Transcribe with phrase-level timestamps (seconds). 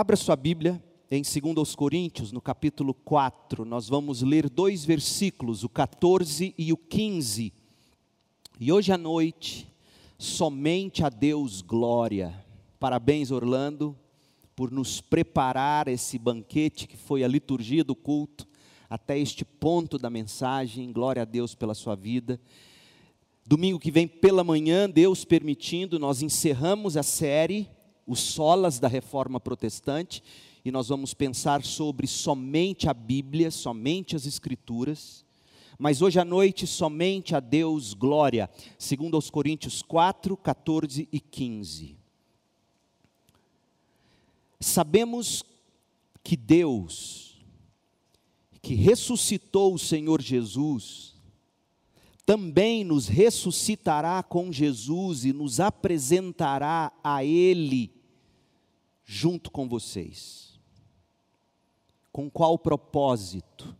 [0.00, 5.68] Abra sua Bíblia em 2 Coríntios, no capítulo 4, nós vamos ler dois versículos, o
[5.68, 7.52] 14 e o 15.
[8.58, 9.70] E hoje à noite,
[10.16, 12.34] somente a Deus glória.
[12.78, 13.94] Parabéns, Orlando,
[14.56, 18.48] por nos preparar esse banquete que foi a liturgia do culto,
[18.88, 20.90] até este ponto da mensagem.
[20.94, 22.40] Glória a Deus pela sua vida.
[23.44, 27.68] Domingo que vem pela manhã, Deus permitindo, nós encerramos a série
[28.10, 30.20] Os Solas da Reforma Protestante
[30.64, 35.24] e nós vamos pensar sobre somente a Bíblia, somente as Escrituras.
[35.78, 41.96] Mas hoje à noite, somente a Deus glória, segundo aos Coríntios 4, 14 e 15.
[44.58, 45.44] Sabemos
[46.24, 47.40] que Deus,
[48.60, 51.14] que ressuscitou o Senhor Jesus,
[52.26, 57.99] também nos ressuscitará com Jesus e nos apresentará a Ele
[59.12, 60.56] junto com vocês.
[62.12, 63.76] Com qual propósito?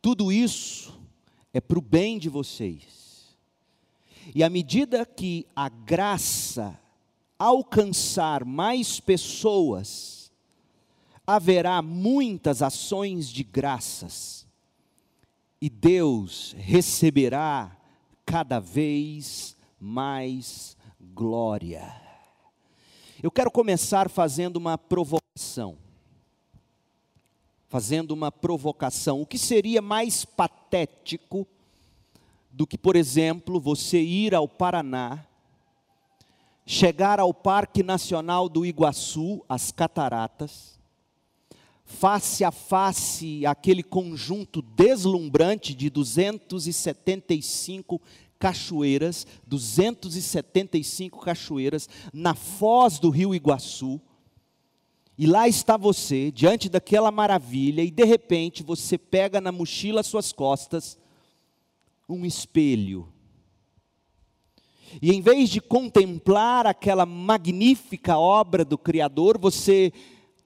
[0.00, 0.96] Tudo isso
[1.52, 3.36] é para o bem de vocês.
[4.32, 6.78] E à medida que a graça
[7.36, 10.30] alcançar mais pessoas,
[11.26, 14.46] haverá muitas ações de graças,
[15.60, 17.76] e Deus receberá
[18.24, 22.09] cada vez mais glória.
[23.22, 25.76] Eu quero começar fazendo uma provocação
[27.70, 29.22] fazendo uma provocação.
[29.22, 31.46] O que seria mais patético
[32.50, 35.24] do que, por exemplo, você ir ao Paraná,
[36.66, 40.80] chegar ao Parque Nacional do Iguaçu, as Cataratas,
[41.84, 48.00] face a face aquele conjunto deslumbrante de 275
[48.40, 54.00] cachoeiras, 275 cachoeiras na foz do Rio Iguaçu,
[55.16, 60.32] e lá está você, diante daquela maravilha, e de repente você pega na mochila suas
[60.32, 60.98] costas
[62.08, 63.06] um espelho.
[65.02, 69.92] E em vez de contemplar aquela magnífica obra do Criador, você,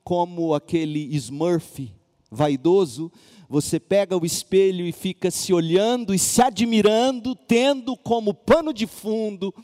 [0.02, 1.94] como aquele Smurf
[2.28, 3.12] vaidoso,
[3.48, 8.86] você pega o espelho e fica se olhando e se admirando, tendo como pano de
[8.86, 9.54] fundo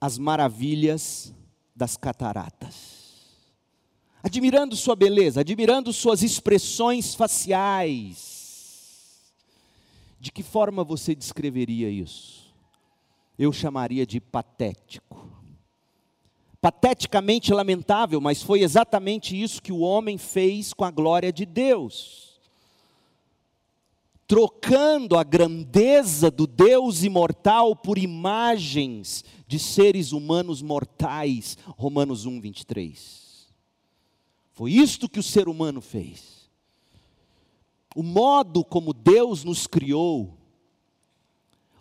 [0.00, 1.34] as maravilhas
[1.74, 2.98] das cataratas
[4.22, 8.28] admirando sua beleza, admirando suas expressões faciais.
[10.20, 12.52] De que forma você descreveria isso?
[13.38, 15.32] Eu chamaria de patético.
[16.60, 22.27] Pateticamente lamentável, mas foi exatamente isso que o homem fez com a glória de Deus.
[24.28, 31.56] Trocando a grandeza do Deus imortal por imagens de seres humanos mortais.
[31.78, 33.48] Romanos 1, 23.
[34.52, 36.50] Foi isto que o ser humano fez.
[37.96, 40.36] O modo como Deus nos criou,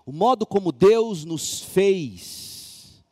[0.06, 3.04] o modo como Deus nos fez,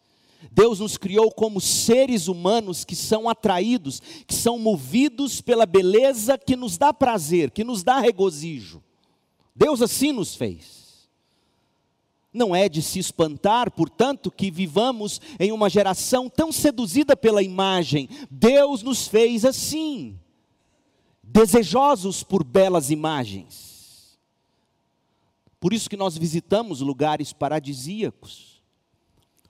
[0.50, 6.56] Deus nos criou como seres humanos que são atraídos, que são movidos pela beleza que
[6.56, 8.84] nos dá prazer, que nos dá regozijo.
[9.55, 11.07] Deus assim nos fez.
[12.33, 18.09] Não é de se espantar, portanto, que vivamos em uma geração tão seduzida pela imagem.
[18.29, 20.19] Deus nos fez assim,
[21.23, 24.19] desejosos por belas imagens.
[25.61, 28.54] Por isso que nós visitamos lugares paradisíacos.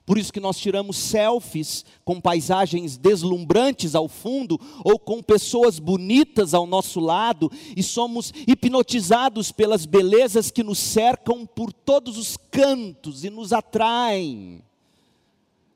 [0.06, 6.54] Por isso que nós tiramos selfies com paisagens deslumbrantes ao fundo ou com pessoas bonitas
[6.54, 13.24] ao nosso lado e somos hipnotizados pelas belezas que nos cercam por todos os cantos
[13.24, 14.62] e nos atraem.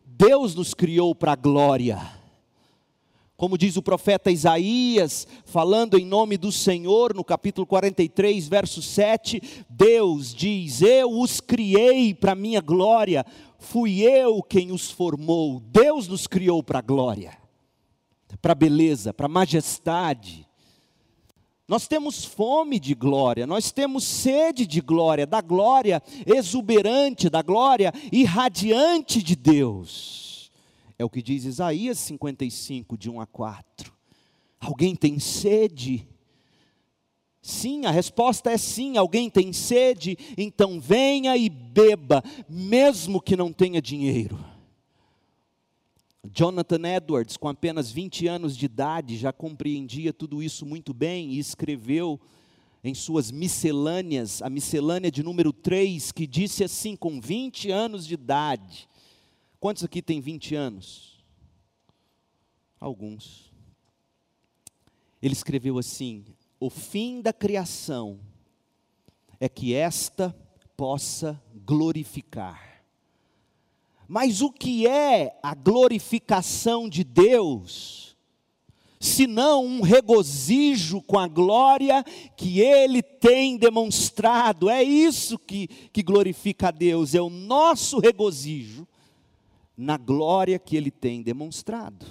[0.06, 2.19] Deus nos criou para a glória.
[3.40, 9.64] Como diz o profeta Isaías, falando em nome do Senhor, no capítulo 43, verso 7,
[9.66, 13.24] Deus diz: Eu os criei para minha glória,
[13.58, 15.58] fui eu quem os formou.
[15.58, 17.32] Deus nos criou para a glória,
[18.42, 20.46] para a beleza, para a majestade.
[21.66, 27.90] Nós temos fome de glória, nós temos sede de glória, da glória exuberante, da glória
[28.12, 30.29] irradiante de Deus.
[31.00, 33.90] É o que diz Isaías 55, de 1 a 4.
[34.60, 36.06] Alguém tem sede?
[37.40, 38.98] Sim, a resposta é sim.
[38.98, 40.18] Alguém tem sede?
[40.36, 44.38] Então venha e beba, mesmo que não tenha dinheiro.
[46.30, 51.38] Jonathan Edwards, com apenas 20 anos de idade, já compreendia tudo isso muito bem e
[51.38, 52.20] escreveu
[52.84, 58.12] em suas miscelâneas, a miscelânea de número 3, que disse assim: com 20 anos de
[58.12, 58.89] idade,
[59.60, 61.22] Quantos aqui têm 20 anos?
[62.80, 63.52] Alguns.
[65.20, 66.24] ele escreveu assim:
[66.58, 68.18] O fim da criação
[69.38, 70.34] é que esta
[70.78, 72.82] possa glorificar.
[74.08, 78.16] Mas o que é a glorificação de Deus?
[78.98, 82.02] Senão um regozijo com a glória
[82.34, 84.70] que Ele tem demonstrado.
[84.70, 88.88] É isso que, que glorifica a Deus, é o nosso regozijo
[89.80, 92.04] na glória que Ele tem demonstrado.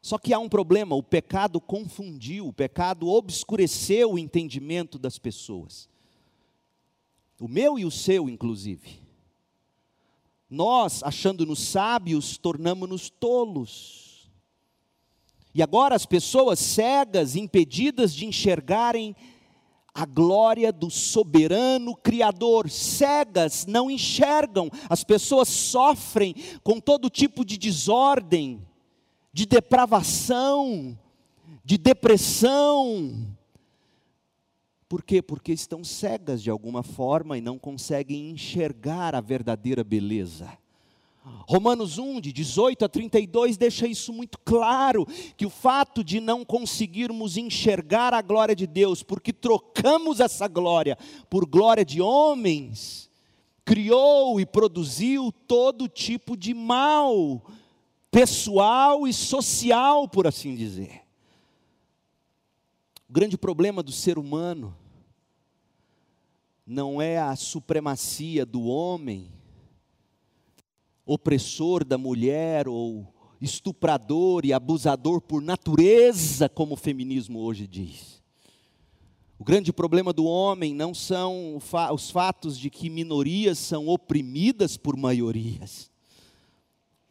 [0.00, 5.90] Só que há um problema: o pecado confundiu, o pecado obscureceu o entendimento das pessoas.
[7.38, 9.00] O meu e o seu, inclusive.
[10.48, 14.30] Nós, achando-nos sábios, tornamos-nos tolos.
[15.54, 19.14] E agora as pessoas cegas, impedidas de enxergarem
[19.94, 22.70] a glória do soberano Criador.
[22.70, 28.66] Cegas não enxergam, as pessoas sofrem com todo tipo de desordem,
[29.32, 30.98] de depravação,
[31.64, 33.26] de depressão.
[34.88, 35.22] Por quê?
[35.22, 40.61] Porque estão cegas de alguma forma e não conseguem enxergar a verdadeira beleza.
[41.24, 46.44] Romanos 1, de 18 a 32, deixa isso muito claro: que o fato de não
[46.44, 50.98] conseguirmos enxergar a glória de Deus, porque trocamos essa glória
[51.30, 53.08] por glória de homens,
[53.64, 57.42] criou e produziu todo tipo de mal,
[58.10, 61.02] pessoal e social, por assim dizer.
[63.08, 64.76] O grande problema do ser humano
[66.66, 69.30] não é a supremacia do homem,
[71.04, 78.22] opressor da mulher ou estuprador e abusador por natureza, como o feminismo hoje diz.
[79.38, 81.58] O grande problema do homem não são
[81.92, 85.90] os fatos de que minorias são oprimidas por maiorias.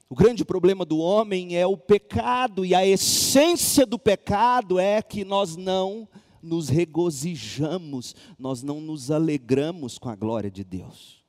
[0.10, 5.26] O grande problema do homem é o pecado, e a essência do pecado é que
[5.26, 6.08] nós não
[6.42, 11.21] nos regozijamos, nós não nos alegramos com a glória de Deus.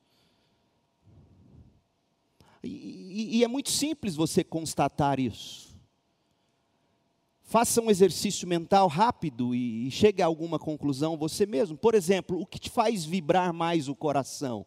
[2.62, 5.72] E, e, é muito simples você constatar isso.
[7.42, 11.76] Faça um exercício mental rápido e, e chegue a alguma conclusão você mesmo.
[11.76, 14.64] Por exemplo, o que te faz vibrar mais o coração?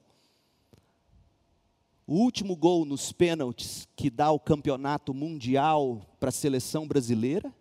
[2.06, 7.52] O último gol nos pênaltis que dá o campeonato mundial para a seleção brasileira?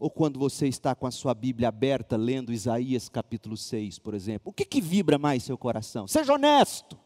[0.00, 4.50] Ou quando você está com a sua Bíblia aberta, lendo Isaías capítulo 6, por exemplo?
[4.50, 6.08] O que, que vibra mais seu coração?
[6.08, 6.98] Seja honesto.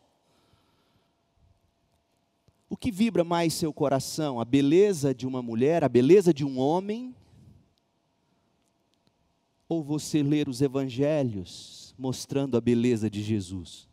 [2.69, 4.41] O que vibra mais seu coração?
[4.41, 7.15] A beleza de uma mulher, a beleza de um homem?
[9.69, 13.89] Ou você ler os evangelhos mostrando a beleza de Jesus?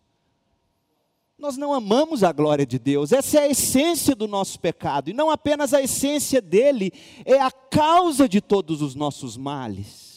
[1.38, 5.14] Nós não amamos a glória de Deus, essa é a essência do nosso pecado, e
[5.14, 6.94] não apenas a essência dele,
[7.26, 10.13] é a causa de todos os nossos males.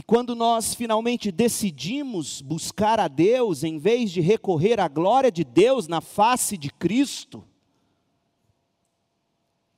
[0.00, 5.44] E quando nós finalmente decidimos buscar a Deus, em vez de recorrer à glória de
[5.44, 7.44] Deus na face de Cristo,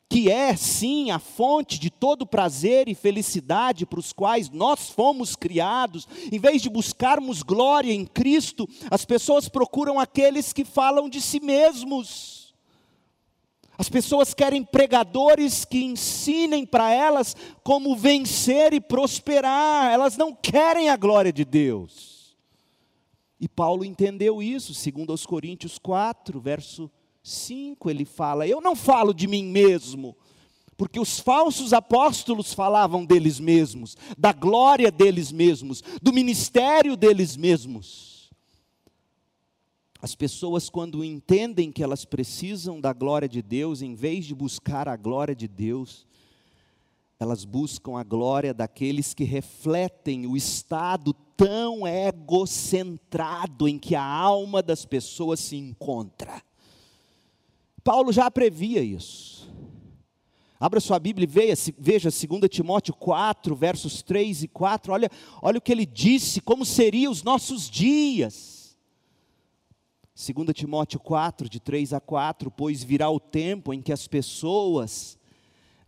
[0.08, 5.34] que é sim a fonte de todo prazer e felicidade para os quais nós fomos
[5.34, 11.20] criados, em vez de buscarmos glória em Cristo, as pessoas procuram aqueles que falam de
[11.20, 12.41] si mesmos.
[13.82, 20.88] As pessoas querem pregadores que ensinem para elas como vencer e prosperar, elas não querem
[20.88, 22.36] a glória de Deus.
[23.40, 26.88] E Paulo entendeu isso, segundo aos Coríntios 4, verso
[27.24, 30.16] 5, ele fala: Eu não falo de mim mesmo,
[30.76, 38.11] porque os falsos apóstolos falavam deles mesmos, da glória deles mesmos, do ministério deles mesmos.
[40.02, 44.88] As pessoas, quando entendem que elas precisam da glória de Deus, em vez de buscar
[44.88, 46.04] a glória de Deus,
[47.20, 54.60] elas buscam a glória daqueles que refletem o estado tão egocentrado em que a alma
[54.60, 56.42] das pessoas se encontra.
[57.84, 59.48] Paulo já previa isso.
[60.58, 64.92] Abra sua Bíblia e veja, veja 2 Timóteo 4, versos 3 e 4.
[64.92, 65.08] Olha,
[65.40, 68.51] olha o que ele disse, como seriam os nossos dias.
[70.14, 75.18] 2 Timóteo 4, de 3 a 4, pois virá o tempo em que as pessoas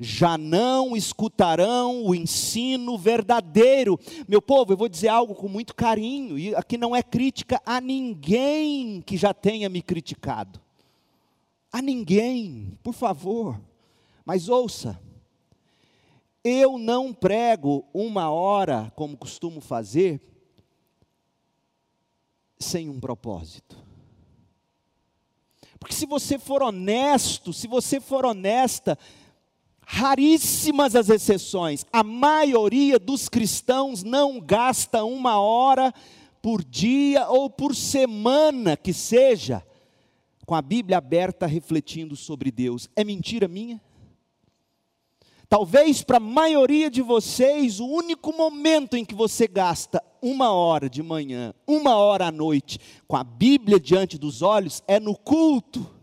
[0.00, 3.98] já não escutarão o ensino verdadeiro.
[4.26, 7.80] Meu povo, eu vou dizer algo com muito carinho, e aqui não é crítica a
[7.80, 10.64] ninguém que já tenha me criticado
[11.74, 13.60] a ninguém, por favor.
[14.24, 15.02] Mas ouça,
[16.44, 20.20] eu não prego uma hora, como costumo fazer,
[22.60, 23.83] sem um propósito.
[25.84, 28.98] Porque se você for honesto, se você for honesta,
[29.86, 31.84] Raríssimas as exceções.
[31.92, 35.92] A maioria dos cristãos não gasta uma hora
[36.40, 39.62] por dia ou por semana que seja
[40.46, 42.88] com a Bíblia aberta refletindo sobre Deus.
[42.96, 43.78] É mentira minha?
[45.48, 50.88] Talvez para a maioria de vocês, o único momento em que você gasta uma hora
[50.88, 55.94] de manhã, uma hora à noite, com a Bíblia diante dos olhos, é no culto.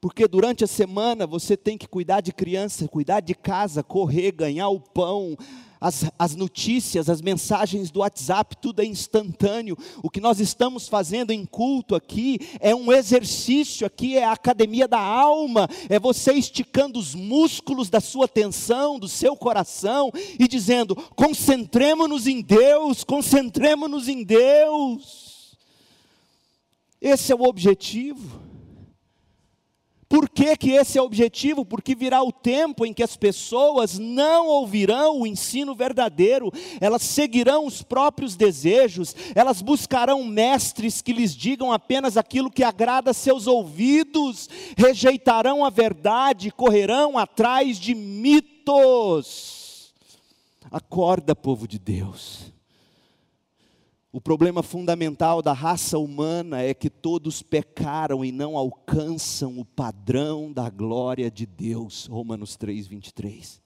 [0.00, 4.68] Porque durante a semana você tem que cuidar de criança, cuidar de casa, correr, ganhar
[4.68, 5.36] o pão,
[5.84, 9.76] as, as notícias, as mensagens do WhatsApp, tudo é instantâneo.
[10.02, 14.88] O que nós estamos fazendo em culto aqui é um exercício, aqui é a academia
[14.88, 20.96] da alma, é você esticando os músculos da sua atenção, do seu coração e dizendo:
[21.14, 25.54] concentremos-nos em Deus, concentremos-nos em Deus.
[26.98, 28.53] Esse é o objetivo.
[30.34, 31.64] Que, que esse é o objetivo?
[31.64, 36.50] Porque virá o tempo em que as pessoas não ouvirão o ensino verdadeiro,
[36.80, 43.12] elas seguirão os próprios desejos, elas buscarão mestres que lhes digam apenas aquilo que agrada
[43.12, 49.92] seus ouvidos, rejeitarão a verdade, correrão atrás de mitos.
[50.68, 52.53] Acorda, povo de Deus.
[54.14, 60.52] O problema fundamental da raça humana é que todos pecaram e não alcançam o padrão
[60.52, 62.06] da glória de Deus.
[62.06, 63.60] Romanos 3, 23.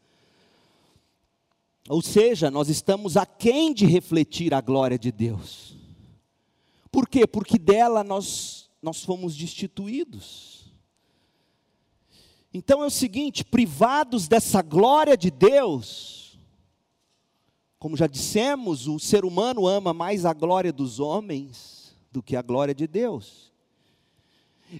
[1.90, 5.76] Ou seja, nós estamos aquém de refletir a glória de Deus.
[6.90, 7.26] Por quê?
[7.26, 10.72] Porque dela nós, nós fomos destituídos.
[12.54, 16.17] Então é o seguinte: privados dessa glória de Deus,
[17.78, 22.42] como já dissemos, o ser humano ama mais a glória dos homens do que a
[22.42, 23.52] glória de Deus.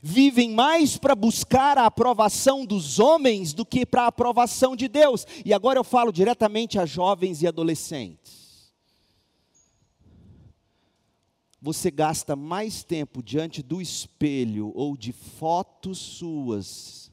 [0.03, 5.27] Vivem mais para buscar a aprovação dos homens do que para a aprovação de Deus.
[5.45, 8.73] E agora eu falo diretamente a jovens e adolescentes.
[11.61, 17.11] Você gasta mais tempo diante do espelho ou de fotos suas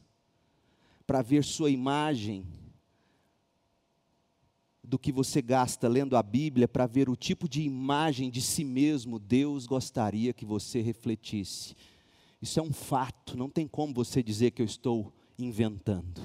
[1.08, 2.46] para ver sua imagem
[4.86, 8.64] do que você gasta lendo a Bíblia para ver o tipo de imagem de si
[8.64, 11.76] mesmo Deus gostaria que você refletisse.
[12.42, 16.22] Isso é um fato, não tem como você dizer que eu estou inventando.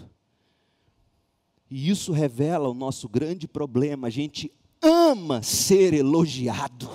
[1.70, 4.08] E isso revela o nosso grande problema.
[4.08, 4.52] A gente
[4.82, 6.90] ama ser elogiado.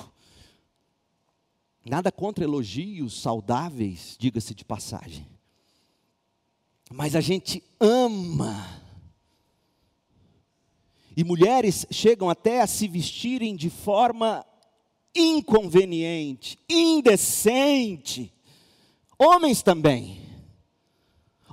[1.85, 5.27] Nada contra elogios saudáveis, diga-se de passagem.
[6.91, 8.84] Mas a gente ama
[11.15, 14.45] e mulheres chegam até a se vestirem de forma
[15.15, 18.33] inconveniente, indecente.
[19.17, 20.21] Homens também.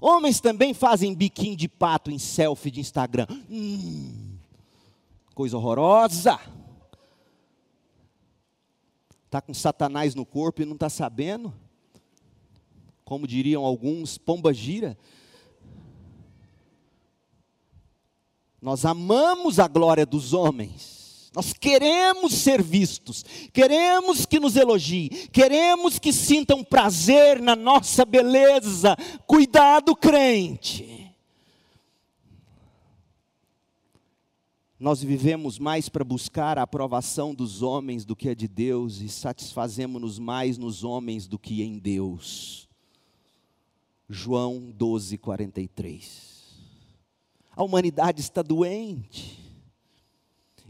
[0.01, 3.27] Homens também fazem biquinho de pato em selfie de Instagram.
[3.49, 4.37] Hum,
[5.33, 6.41] coisa horrorosa.
[9.27, 11.55] Está com Satanás no corpo e não está sabendo?
[13.05, 14.99] Como diriam alguns, pomba gira.
[18.63, 21.31] Nós amamos a glória dos homens.
[21.35, 28.97] Nós queremos ser vistos, queremos que nos elogiem, queremos que sintam prazer na nossa beleza.
[29.27, 31.11] Cuidado, crente.
[34.79, 39.09] Nós vivemos mais para buscar a aprovação dos homens do que a de Deus e
[39.09, 42.69] satisfazemos-nos mais nos homens do que em Deus.
[44.09, 46.32] João 12, 43.
[47.55, 49.41] A humanidade está doente.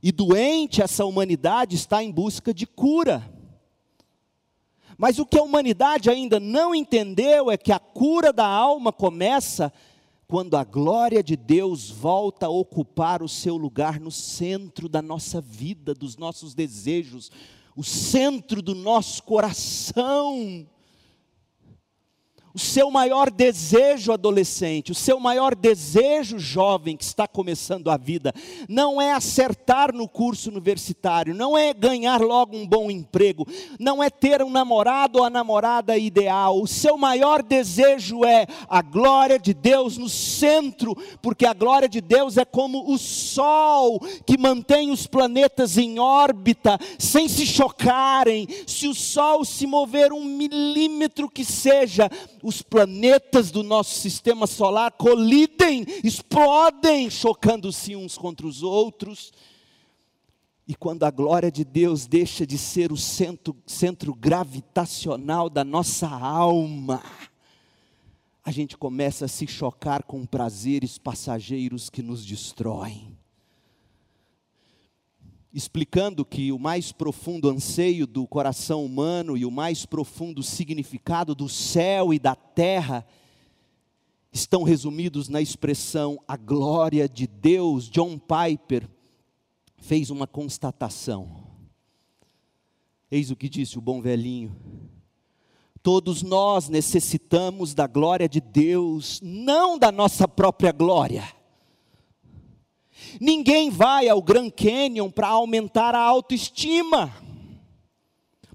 [0.03, 3.31] E doente essa humanidade está em busca de cura.
[4.99, 9.73] Mas o que a humanidade ainda não entendeu é que a cura da alma começa
[10.27, 15.41] quando a glória de Deus volta a ocupar o seu lugar no centro da nossa
[15.41, 17.31] vida, dos nossos desejos,
[17.77, 20.67] o centro do nosso coração.
[22.55, 28.35] O seu maior desejo, adolescente, o seu maior desejo, jovem que está começando a vida,
[28.69, 33.47] não é acertar no curso universitário, não é ganhar logo um bom emprego,
[33.79, 36.61] não é ter um namorado ou a namorada ideal.
[36.61, 42.03] O seu maior desejo é a glória de Deus no centro, porque a glória de
[42.03, 48.47] Deus é como o sol que mantém os planetas em órbita sem se chocarem.
[48.67, 52.11] Se o sol se mover um milímetro que seja,
[52.43, 59.33] os planetas do nosso sistema solar colidem, explodem, chocando-se uns contra os outros.
[60.67, 66.09] E quando a glória de Deus deixa de ser o centro, centro gravitacional da nossa
[66.09, 67.03] alma,
[68.45, 73.12] a gente começa a se chocar com prazeres passageiros que nos destroem.
[75.53, 81.49] Explicando que o mais profundo anseio do coração humano e o mais profundo significado do
[81.49, 83.07] céu e da terra
[84.33, 87.91] estão resumidos na expressão a glória de Deus.
[87.91, 88.89] John Piper
[89.77, 91.47] fez uma constatação.
[93.11, 94.57] Eis o que disse o bom velhinho
[95.83, 101.25] Todos nós necessitamos da glória de Deus, não da nossa própria glória.
[103.21, 107.15] Ninguém vai ao Grand Canyon para aumentar a autoestima.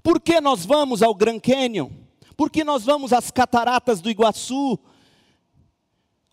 [0.02, 1.90] Por que nós vamos ao Grand Canyon?
[2.36, 4.78] Por que nós vamos às cataratas do Iguaçu?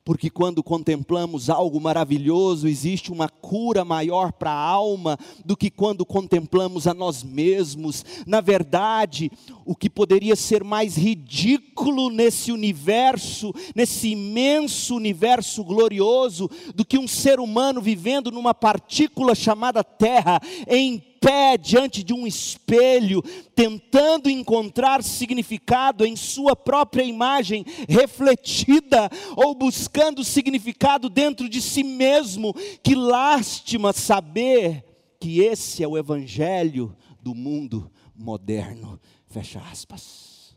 [0.06, 6.06] Porque quando contemplamos algo maravilhoso, existe uma cura maior para a alma do que quando
[6.06, 8.06] contemplamos a nós mesmos.
[8.28, 9.32] Na verdade,
[9.66, 17.08] o que poderia ser mais ridículo nesse universo, nesse imenso universo glorioso, do que um
[17.08, 23.24] ser humano vivendo numa partícula chamada Terra, em pé diante de um espelho,
[23.56, 32.54] tentando encontrar significado em sua própria imagem refletida, ou buscando significado dentro de si mesmo.
[32.84, 34.86] Que lástima saber
[35.20, 39.02] que esse é o evangelho do mundo moderno.
[39.26, 40.56] Fecha aspas.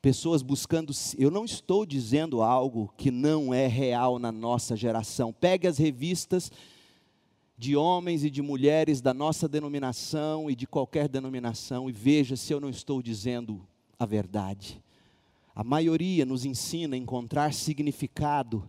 [0.00, 5.32] Pessoas buscando, eu não estou dizendo algo que não é real na nossa geração.
[5.32, 6.50] Pegue as revistas
[7.60, 12.54] de homens e de mulheres da nossa denominação e de qualquer denominação e veja se
[12.54, 13.60] eu não estou dizendo
[13.98, 14.82] a verdade.
[15.54, 18.66] A maioria nos ensina a encontrar significado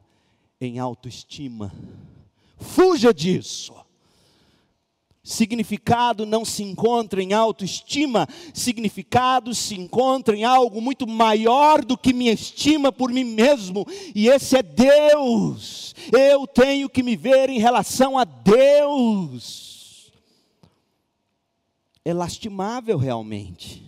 [0.60, 1.74] em autoestima.
[2.57, 3.74] Fuja disso.
[5.23, 12.11] Significado não se encontra em autoestima, significado se encontra em algo muito maior do que
[12.11, 13.85] minha estima por mim mesmo,
[14.15, 15.93] e esse é Deus.
[16.11, 20.12] Eu tenho que me ver em relação a Deus.
[22.03, 23.84] É lastimável realmente,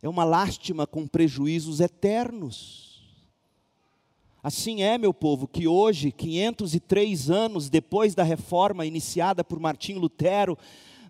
[0.00, 2.89] é uma lástima com prejuízos eternos.
[4.42, 10.56] Assim é, meu povo, que hoje, 503 anos depois da reforma iniciada por Martim Lutero,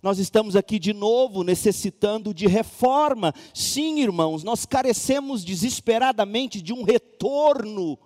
[0.02, 3.32] nós estamos aqui de novo necessitando de reforma.
[3.54, 7.96] Sim, irmãos, nós carecemos desesperadamente de um retorno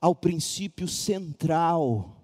[0.00, 2.16] ao princípio central,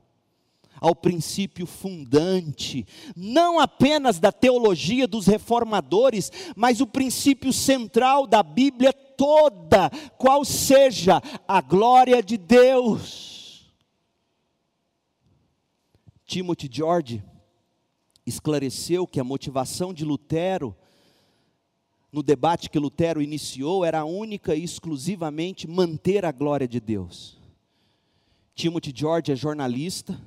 [0.81, 8.93] ao princípio fundante, não apenas da teologia dos reformadores, mas o princípio central da Bíblia
[9.17, 13.73] toda, qual seja a glória de Deus.
[16.27, 17.23] Timothy George
[18.27, 20.77] esclareceu que a motivação de Lutero,
[22.11, 27.39] no debate que Lutero iniciou, era única e exclusivamente manter a glória de Deus.
[28.57, 30.21] Timothy George é jornalista,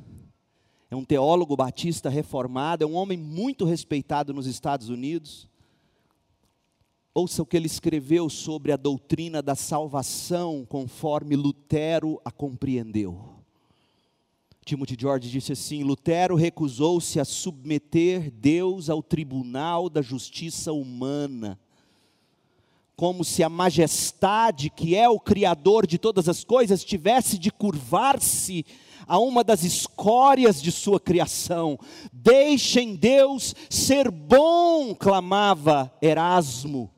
[0.90, 5.49] é um teólogo batista reformado, é um homem muito respeitado nos Estados Unidos.
[7.14, 13.18] Ouça o que ele escreveu sobre a doutrina da salvação, conforme Lutero a compreendeu.
[14.64, 21.60] Timothy George disse assim: Lutero recusou-se a submeter Deus ao tribunal da justiça humana,
[22.96, 28.64] como se a majestade, que é o Criador de todas as coisas, tivesse de curvar-se
[29.08, 31.80] a uma das escórias de sua criação.
[32.14, 36.92] Deixem Deus ser bom, clamava Erasmo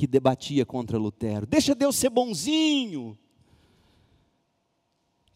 [0.00, 1.46] que debatia contra Lutero.
[1.46, 3.18] Deixa Deus ser bonzinho.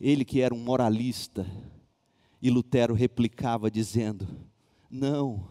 [0.00, 1.46] Ele que era um moralista,
[2.40, 4.26] e Lutero replicava dizendo:
[4.90, 5.46] Não,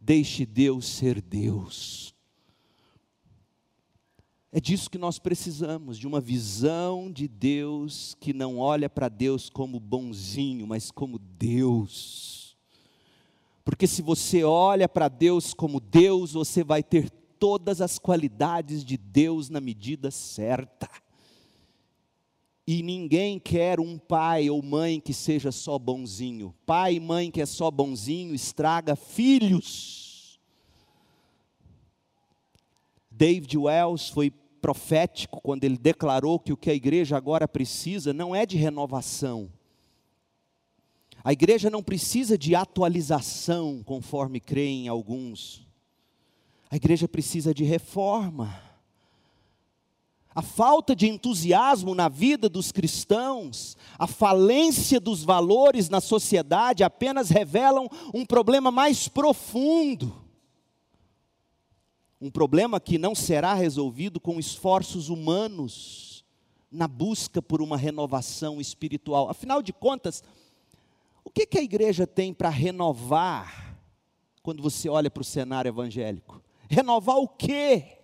[0.00, 2.14] deixe Deus ser Deus.
[4.52, 9.50] É disso que nós precisamos, de uma visão de Deus que não olha para Deus
[9.50, 12.56] como bonzinho, mas como Deus.
[13.64, 18.96] Porque se você olha para Deus como Deus, você vai ter todas as qualidades de
[18.96, 20.88] Deus na medida certa.
[22.66, 26.54] E ninguém quer um pai ou mãe que seja só bonzinho.
[26.66, 30.38] Pai e mãe que é só bonzinho estraga filhos.
[33.10, 38.34] David Wells foi profético quando ele declarou que o que a igreja agora precisa não
[38.34, 39.50] é de renovação.
[41.24, 45.67] A igreja não precisa de atualização, conforme creem alguns.
[46.70, 48.62] A igreja precisa de reforma.
[50.34, 57.30] A falta de entusiasmo na vida dos cristãos, a falência dos valores na sociedade apenas
[57.30, 60.14] revelam um problema mais profundo.
[62.20, 66.24] Um problema que não será resolvido com esforços humanos
[66.70, 69.30] na busca por uma renovação espiritual.
[69.30, 70.22] Afinal de contas,
[71.24, 73.76] o que, que a igreja tem para renovar
[74.42, 76.42] quando você olha para o cenário evangélico?
[76.68, 77.98] Renovar o quê?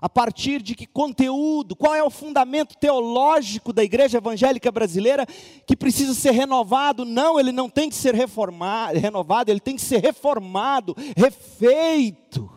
[0.00, 1.76] A partir de que conteúdo?
[1.76, 5.26] Qual é o fundamento teológico da igreja evangélica brasileira
[5.66, 7.04] que precisa ser renovado?
[7.04, 12.50] Não, ele não tem que ser reformado, renovado, ele tem que ser reformado, refeito.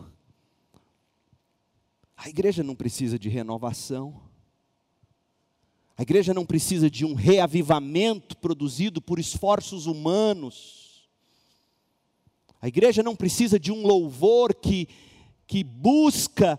[2.16, 4.22] A igreja não precisa de renovação.
[5.96, 10.83] A igreja não precisa de um reavivamento produzido por esforços humanos.
[12.64, 14.88] A igreja não precisa de um louvor que,
[15.46, 16.58] que busca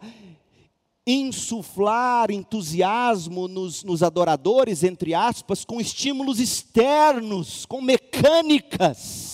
[1.03, 9.24] insuflar entusiasmo nos, nos adoradores, entre aspas, com estímulos externos, com mecânicas.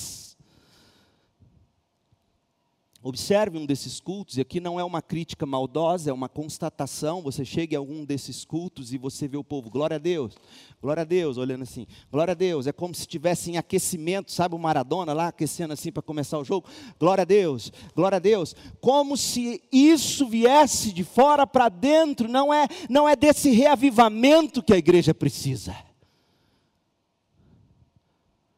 [3.04, 7.24] Observe um desses cultos, e aqui não é uma crítica maldosa, é uma constatação.
[7.24, 10.38] Você chega em algum desses cultos e você vê o povo, glória a Deus,
[10.80, 12.68] glória a Deus, olhando assim, glória a Deus.
[12.68, 16.44] É como se estivesse em aquecimento, sabe o Maradona lá aquecendo assim para começar o
[16.44, 16.68] jogo?
[17.00, 18.56] Glória a Deus, glória a Deus.
[18.80, 24.74] Como se isso viesse de fora para dentro, não é, não é desse reavivamento que
[24.74, 25.76] a igreja precisa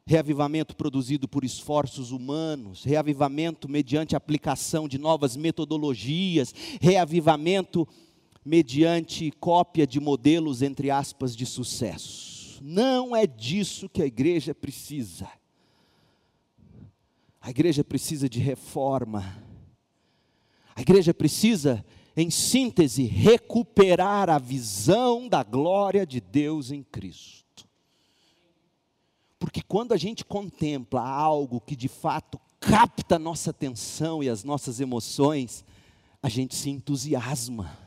[0.06, 7.88] reavivamento produzido por esforços humanos, reavivamento mediante aplicação de novas metodologias, reavivamento
[8.44, 12.60] mediante cópia de modelos, entre aspas, de sucesso.
[12.62, 15.30] Não é disso que a igreja precisa.
[17.40, 19.42] A igreja precisa de reforma.
[20.76, 21.86] A igreja precisa,
[22.16, 27.43] em síntese, recuperar a visão da glória de Deus em Cristo.
[29.44, 34.42] Porque quando a gente contempla algo que de fato capta a nossa atenção e as
[34.42, 35.66] nossas emoções,
[36.22, 37.78] a gente se entusiasma.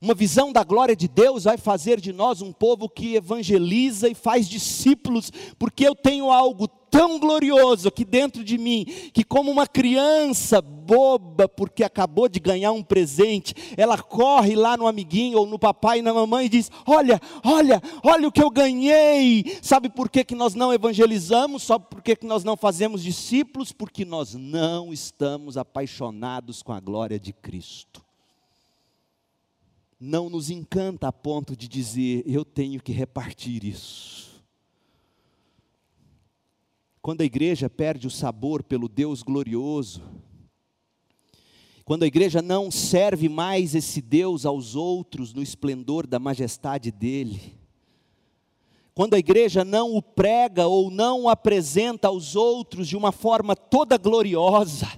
[0.00, 4.16] Uma visão da glória de Deus vai fazer de nós um povo que evangeliza e
[4.16, 9.66] faz discípulos, porque eu tenho algo tão glorioso aqui dentro de mim, que como uma
[9.66, 15.58] criança boba, porque acabou de ganhar um presente, ela corre lá no amiguinho ou no
[15.58, 19.58] papai e na mamãe e diz: Olha, olha, olha o que eu ganhei.
[19.62, 21.62] Sabe por que, que nós não evangelizamos?
[21.62, 23.72] Só por que, que nós não fazemos discípulos?
[23.72, 28.04] Porque nós não estamos apaixonados com a glória de Cristo
[30.00, 34.29] não nos encanta a ponto de dizer, eu tenho que repartir isso.
[37.02, 40.02] Quando a igreja perde o sabor pelo Deus glorioso,
[41.84, 47.58] quando a igreja não serve mais esse Deus aos outros no esplendor da majestade dele,
[48.94, 53.56] quando a igreja não o prega ou não o apresenta aos outros de uma forma
[53.56, 54.88] toda gloriosa,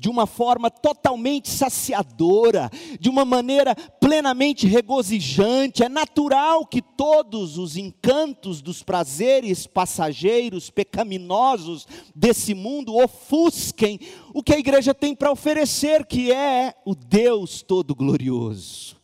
[0.00, 5.82] de uma forma totalmente saciadora, de uma maneira plenamente regozijante.
[5.82, 14.00] É natural que todos os encantos dos prazeres passageiros, pecaminosos desse mundo ofusquem
[14.32, 18.96] o que a igreja tem para oferecer, que é o Deus Todo-Glorioso.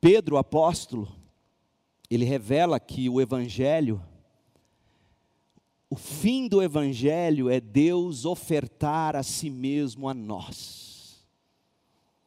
[0.00, 1.08] Pedro, apóstolo,
[2.08, 4.00] ele revela que o Evangelho
[5.94, 11.24] o fim do Evangelho é Deus ofertar a si mesmo a nós.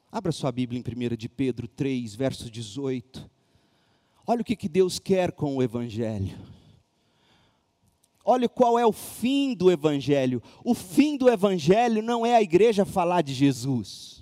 [0.09, 3.29] Abra sua Bíblia em 1 de Pedro 3, verso 18.
[4.25, 6.39] Olha o que, que Deus quer com o Evangelho.
[8.23, 10.41] Olha qual é o fim do Evangelho.
[10.63, 14.16] O fim do Evangelho não é a igreja falar de Jesus.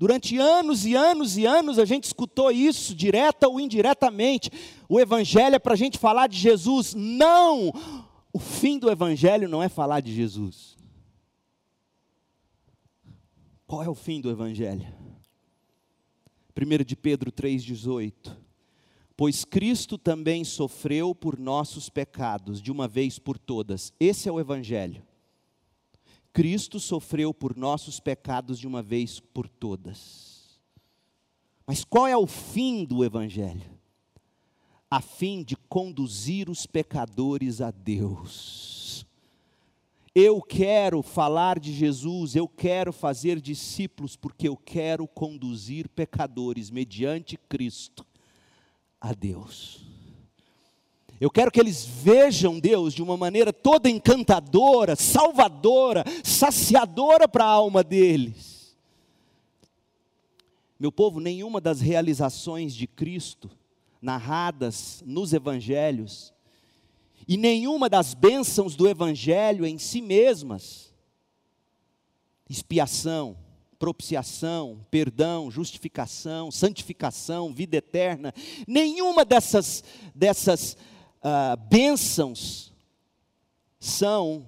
[0.00, 4.50] Durante anos e anos e anos a gente escutou isso, direta ou indiretamente.
[4.88, 6.94] O Evangelho é para a gente falar de Jesus.
[6.94, 7.70] Não!
[8.32, 10.78] O fim do Evangelho não é falar de Jesus.
[13.66, 14.86] Qual é o fim do Evangelho?
[16.56, 18.34] 1 de Pedro 3,18.
[19.14, 23.92] Pois Cristo também sofreu por nossos pecados, de uma vez por todas.
[24.00, 25.02] Esse é o Evangelho
[26.32, 30.60] Cristo sofreu por nossos pecados de uma vez por todas.
[31.66, 33.78] Mas qual é o fim do Evangelho?
[34.90, 39.06] A fim de conduzir os pecadores a Deus.
[40.12, 47.36] Eu quero falar de Jesus, eu quero fazer discípulos, porque eu quero conduzir pecadores mediante
[47.36, 48.04] Cristo
[49.00, 49.89] a Deus.
[51.20, 57.48] Eu quero que eles vejam Deus de uma maneira toda encantadora, salvadora, saciadora para a
[57.48, 58.74] alma deles.
[60.78, 63.50] Meu povo, nenhuma das realizações de Cristo
[64.00, 66.32] narradas nos evangelhos
[67.28, 70.92] E nenhuma das bênçãos do Evangelho em si mesmas,
[72.48, 73.36] expiação,
[73.78, 78.34] propiciação, perdão, justificação, santificação, vida eterna,
[78.66, 80.76] nenhuma dessas, dessas
[81.22, 82.72] uh, bênçãos
[83.78, 84.46] são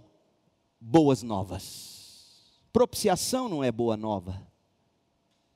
[0.80, 1.92] boas novas.
[2.72, 4.40] Propiciação não é boa nova,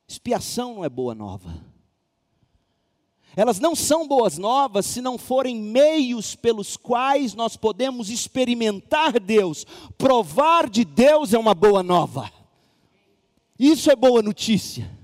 [0.07, 1.65] expiação não é boa nova.
[3.35, 9.67] Elas não são boas novas se não forem meios pelos quais nós podemos experimentar Deus,
[9.99, 12.33] provar de Deus é uma boa nova.
[13.59, 14.96] Isso é boa notícia.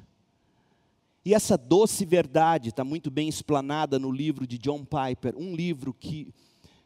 [1.24, 5.94] E essa doce verdade está muito bem explanada no livro de John Piper, um livro
[5.94, 6.34] que,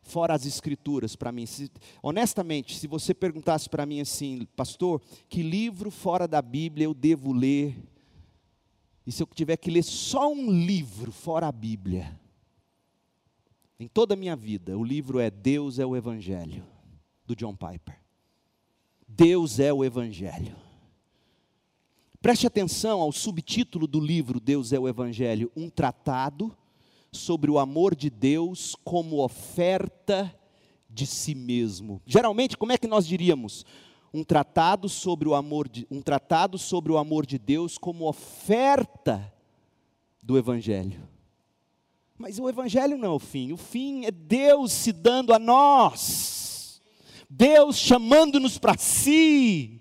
[0.02, 1.70] fora as escrituras, para mim, se,
[2.02, 7.32] honestamente, se você perguntasse para mim assim, pastor, que livro fora da Bíblia eu devo
[7.32, 7.76] ler?
[9.06, 12.20] E se eu tiver que ler só um livro fora a Bíblia,
[13.78, 16.64] em toda a minha vida, o livro é Deus é o Evangelho,
[17.24, 17.98] do John Piper.
[19.08, 20.65] Deus é o Evangelho.
[22.26, 26.52] Preste atenção ao subtítulo do livro Deus é o Evangelho, um tratado
[27.12, 30.36] sobre o amor de Deus como oferta
[30.90, 32.02] de si mesmo.
[32.04, 33.64] Geralmente, como é que nós diríamos?
[34.12, 39.32] Um tratado sobre o amor de, um tratado sobre o amor de Deus como oferta
[40.20, 41.08] do evangelho.
[42.18, 46.82] Mas o evangelho não é o fim, o fim é Deus se dando a nós.
[47.30, 49.75] Deus chamando-nos para si.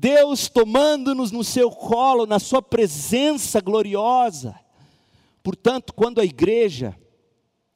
[0.00, 4.58] Deus tomando-nos no seu colo, na sua presença gloriosa.
[5.42, 6.96] Portanto, quando a igreja,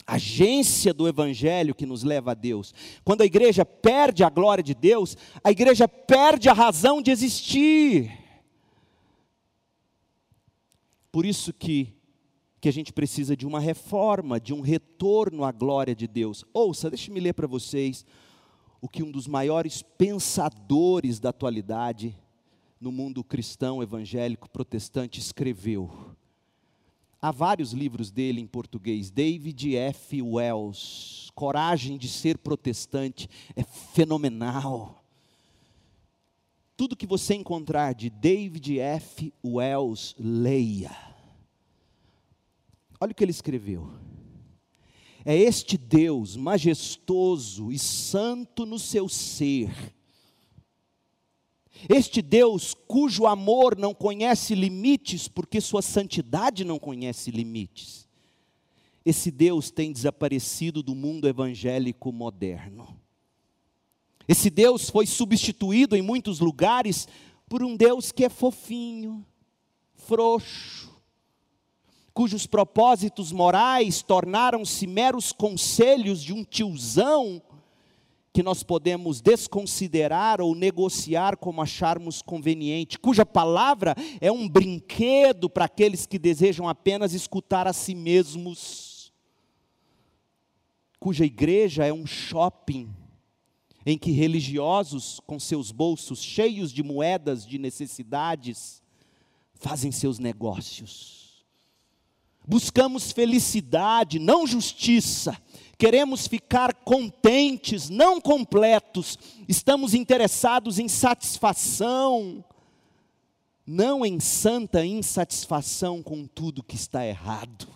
[0.07, 2.73] agência do evangelho que nos leva a Deus,
[3.05, 8.17] quando a igreja perde a glória de Deus, a igreja perde a razão de existir.
[11.11, 11.93] Por isso que
[12.61, 16.45] que a gente precisa de uma reforma, de um retorno à glória de Deus.
[16.55, 18.07] Ouça, deixe-me ler para vocês
[18.83, 22.19] o que um dos maiores pensadores da atualidade
[22.81, 25.89] no mundo cristão, evangélico, protestante escreveu.
[27.21, 29.09] Há vários livros dele em português.
[29.09, 30.21] David F.
[30.21, 35.05] Wells, Coragem de Ser Protestante, é fenomenal.
[36.77, 39.33] Tudo que você encontrar de David F.
[39.45, 40.91] Wells, leia.
[43.01, 43.89] Olha o que ele escreveu.
[45.25, 49.71] É este Deus majestoso e santo no seu ser.
[51.89, 58.09] Este Deus cujo amor não conhece limites, porque sua santidade não conhece limites.
[59.05, 62.97] Esse Deus tem desaparecido do mundo evangélico moderno.
[64.29, 67.09] Esse Deus foi substituído em muitos lugares
[67.49, 69.27] por um Deus que é fofinho,
[69.95, 70.92] frouxo,
[72.13, 77.43] cujos propósitos morais tornaram-se meros conselhos de um tiozão
[78.33, 85.67] que nós podemos desconsiderar ou negociar como acharmos conveniente, cuja palavra é um brinquedo para
[85.67, 89.13] aqueles que desejam apenas escutar a si mesmos,
[90.99, 92.89] cuja igreja é um shopping
[93.85, 98.83] em que religiosos com seus bolsos cheios de moedas de necessidades
[99.55, 101.22] fazem seus negócios
[102.47, 105.37] buscamos felicidade, não justiça,
[105.79, 112.45] queremos ficar contentes, não completos, estamos interessados em satisfação,
[113.67, 117.69] não em santa insatisfação com tudo que está errado.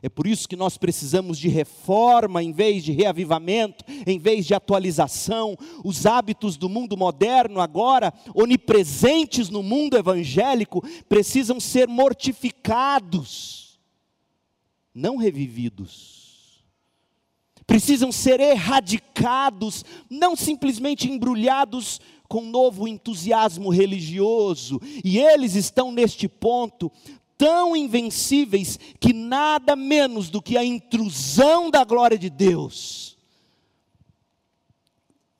[0.00, 4.54] É por isso que nós precisamos de reforma em vez de reavivamento, em vez de
[4.54, 5.56] atualização.
[5.84, 13.67] Os hábitos do mundo moderno, agora onipresentes no mundo evangélico, precisam ser mortificados
[14.98, 16.64] não revividos.
[17.66, 24.80] Precisam ser erradicados, não simplesmente embrulhados com novo entusiasmo religioso.
[25.04, 26.90] E eles estão neste ponto
[27.36, 33.16] tão invencíveis que nada menos do que a intrusão da glória de Deus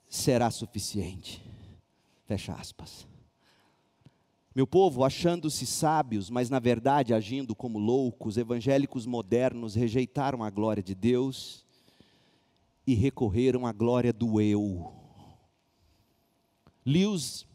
[0.08, 1.42] será suficiente.
[2.26, 3.07] Fecha aspas.
[4.58, 10.82] Meu povo, achando-se sábios, mas na verdade agindo como loucos, evangélicos modernos rejeitaram a glória
[10.82, 11.64] de Deus
[12.84, 14.92] e recorreram à glória do eu.
[16.84, 17.46] Lewis,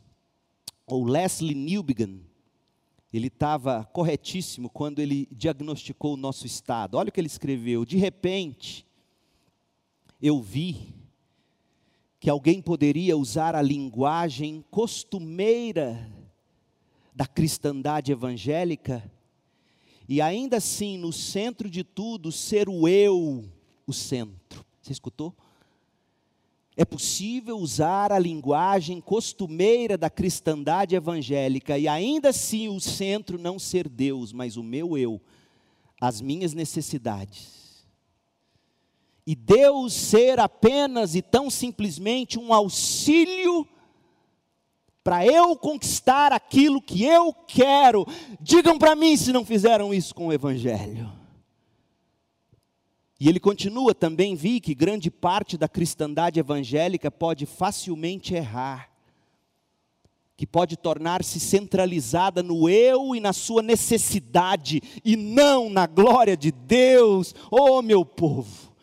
[0.88, 2.24] ou Leslie Newbegin,
[3.12, 6.96] ele estava corretíssimo quando ele diagnosticou o nosso estado.
[6.96, 8.88] Olha o que ele escreveu: de repente,
[10.22, 10.96] eu vi
[12.18, 16.23] que alguém poderia usar a linguagem costumeira
[17.16, 19.04] da cristandade evangélica,
[20.08, 23.46] e ainda assim, no centro de tudo, ser o eu
[23.86, 24.66] o centro.
[24.82, 25.34] Você escutou?
[26.76, 33.60] É possível usar a linguagem costumeira da cristandade evangélica e ainda assim o centro não
[33.60, 35.22] ser Deus, mas o meu eu,
[36.02, 37.86] as minhas necessidades.
[39.26, 43.68] E Deus ser apenas e tão simplesmente um auxílio
[45.04, 48.08] para eu conquistar aquilo que eu quero.
[48.40, 51.12] Digam para mim se não fizeram isso com o Evangelho.
[53.24, 58.90] E ele continua: também vi que grande parte da cristandade evangélica pode facilmente errar,
[60.36, 66.52] que pode tornar-se centralizada no eu e na sua necessidade, e não na glória de
[66.52, 67.34] Deus.
[67.50, 68.74] Oh, meu povo,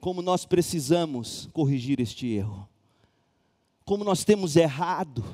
[0.00, 2.68] como nós precisamos corrigir este erro,
[3.84, 5.24] como nós temos errado.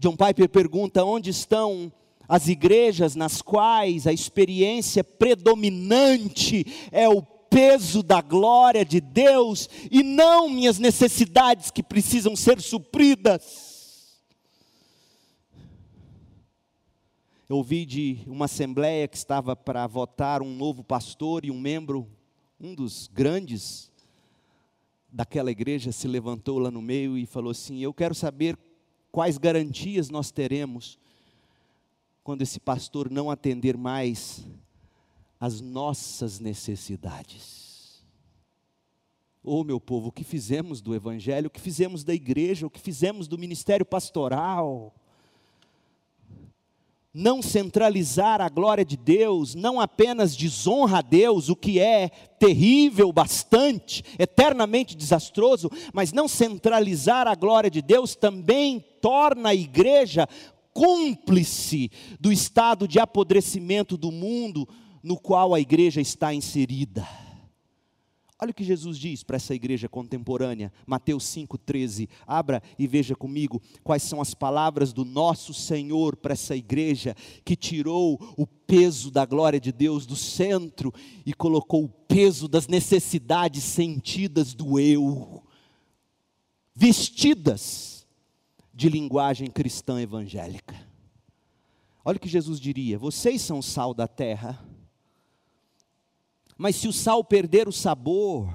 [0.00, 1.92] John Piper pergunta: onde estão
[2.26, 10.02] as igrejas nas quais a experiência predominante é o peso da glória de Deus e
[10.02, 13.68] não minhas necessidades que precisam ser supridas.
[17.46, 22.08] Eu ouvi de uma assembleia que estava para votar um novo pastor e um membro,
[22.58, 23.92] um dos grandes
[25.12, 28.56] daquela igreja, se levantou lá no meio e falou assim: Eu quero saber
[29.10, 30.98] quais garantias nós teremos
[32.22, 34.46] quando esse pastor não atender mais
[35.38, 38.04] às nossas necessidades.
[39.42, 42.78] Oh, meu povo, o que fizemos do Evangelho, o que fizemos da igreja, o que
[42.78, 44.94] fizemos do ministério pastoral.
[47.12, 53.12] Não centralizar a glória de Deus, não apenas desonra a Deus, o que é terrível
[53.12, 60.28] bastante, eternamente desastroso, mas não centralizar a glória de Deus também torna a igreja
[60.72, 64.68] cúmplice do estado de apodrecimento do mundo
[65.02, 67.06] no qual a igreja está inserida.
[68.42, 72.08] Olha o que Jesus diz para essa igreja contemporânea, Mateus 5,13.
[72.26, 77.54] Abra e veja comigo quais são as palavras do nosso Senhor para essa igreja que
[77.54, 80.90] tirou o peso da glória de Deus do centro
[81.26, 85.42] e colocou o peso das necessidades sentidas do eu,
[86.74, 88.06] vestidas
[88.72, 90.74] de linguagem cristã evangélica.
[92.02, 94.58] Olha o que Jesus diria: vocês são sal da terra,
[96.60, 98.52] mas se o sal perder o sabor,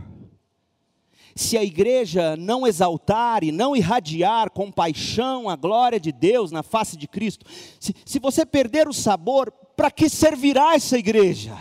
[1.35, 6.61] se a igreja não exaltar e não irradiar com paixão a glória de Deus na
[6.61, 7.47] face de Cristo,
[7.79, 11.57] se, se você perder o sabor, para que servirá essa igreja?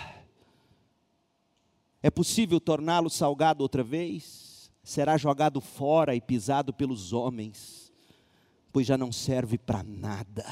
[2.03, 4.71] É possível torná-lo salgado outra vez?
[4.83, 7.85] Será jogado fora e pisado pelos homens
[8.71, 10.45] pois já não serve para nada.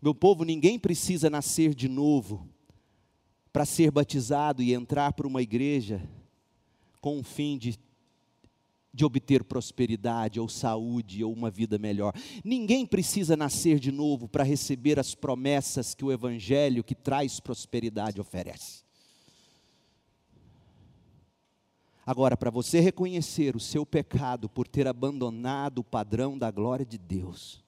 [0.00, 2.48] Meu povo, ninguém precisa nascer de novo
[3.56, 6.06] para ser batizado e entrar para uma igreja
[7.00, 7.78] com o fim de,
[8.92, 12.12] de obter prosperidade ou saúde ou uma vida melhor.
[12.44, 18.20] Ninguém precisa nascer de novo para receber as promessas que o Evangelho que traz prosperidade
[18.20, 18.84] oferece.
[22.04, 26.98] Agora, para você reconhecer o seu pecado por ter abandonado o padrão da glória de
[26.98, 27.64] Deus,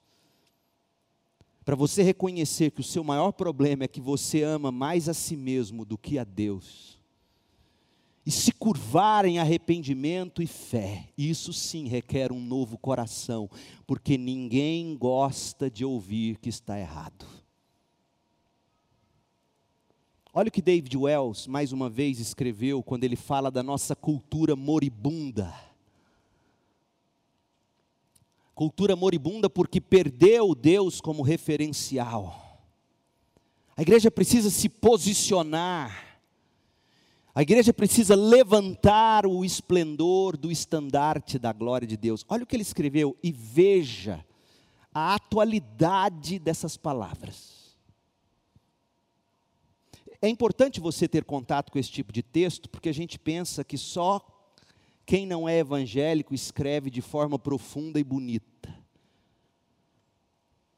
[1.69, 5.37] para você reconhecer que o seu maior problema é que você ama mais a si
[5.37, 6.99] mesmo do que a Deus,
[8.25, 13.51] e se curvar em arrependimento e fé, isso sim requer um novo coração,
[13.87, 17.27] porque ninguém gosta de ouvir que está errado.
[20.33, 24.57] Olha o que David Wells, mais uma vez, escreveu quando ele fala da nossa cultura
[24.57, 25.68] moribunda.
[28.59, 32.61] Cultura moribunda porque perdeu Deus como referencial.
[33.77, 36.19] A igreja precisa se posicionar.
[37.33, 42.27] A igreja precisa levantar o esplendor do estandarte da glória de Deus.
[42.29, 44.27] Olha o que ele escreveu e veja
[44.93, 47.77] a atualidade dessas palavras.
[50.21, 53.79] É importante você ter contato com esse tipo de texto, porque a gente pensa que
[53.79, 54.38] só
[55.09, 58.79] quem não é evangélico escreve de forma profunda e bonita.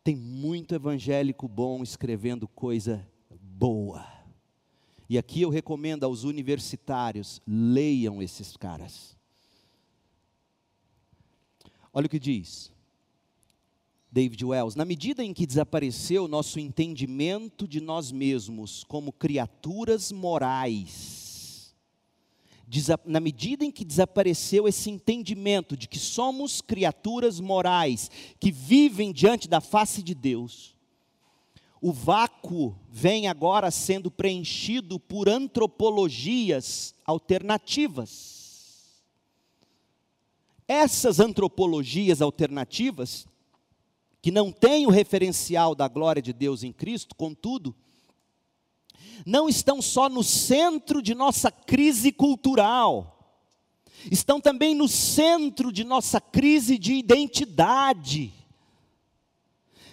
[0.04, 4.06] Tem muito evangélico bom escrevendo coisa boa.
[5.08, 9.18] E aqui eu recomendo aos universitários: leiam esses caras.
[11.92, 12.72] Olha o que diz.
[14.12, 21.19] David Wells, na medida em que desapareceu nosso entendimento de nós mesmos como criaturas morais,
[23.04, 29.48] na medida em que desapareceu esse entendimento de que somos criaturas morais que vivem diante
[29.48, 30.76] da face de Deus,
[31.80, 39.00] o vácuo vem agora sendo preenchido por antropologias alternativas.
[40.68, 43.26] Essas antropologias alternativas,
[44.22, 47.74] que não têm o referencial da glória de Deus em Cristo, contudo,
[49.26, 53.38] não estão só no centro de nossa crise cultural,
[54.10, 58.32] estão também no centro de nossa crise de identidade.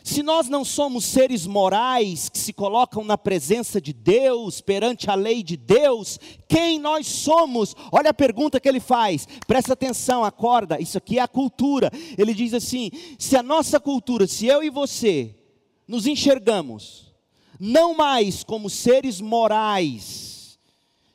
[0.07, 5.15] Se nós não somos seres morais que se colocam na presença de Deus, perante a
[5.15, 6.17] lei de Deus,
[6.47, 7.75] quem nós somos?
[7.91, 11.91] Olha a pergunta que ele faz, presta atenção, acorda, isso aqui é a cultura.
[12.17, 15.35] Ele diz assim: se a nossa cultura, se eu e você
[15.85, 17.06] nos enxergamos,
[17.59, 20.59] não mais como seres morais,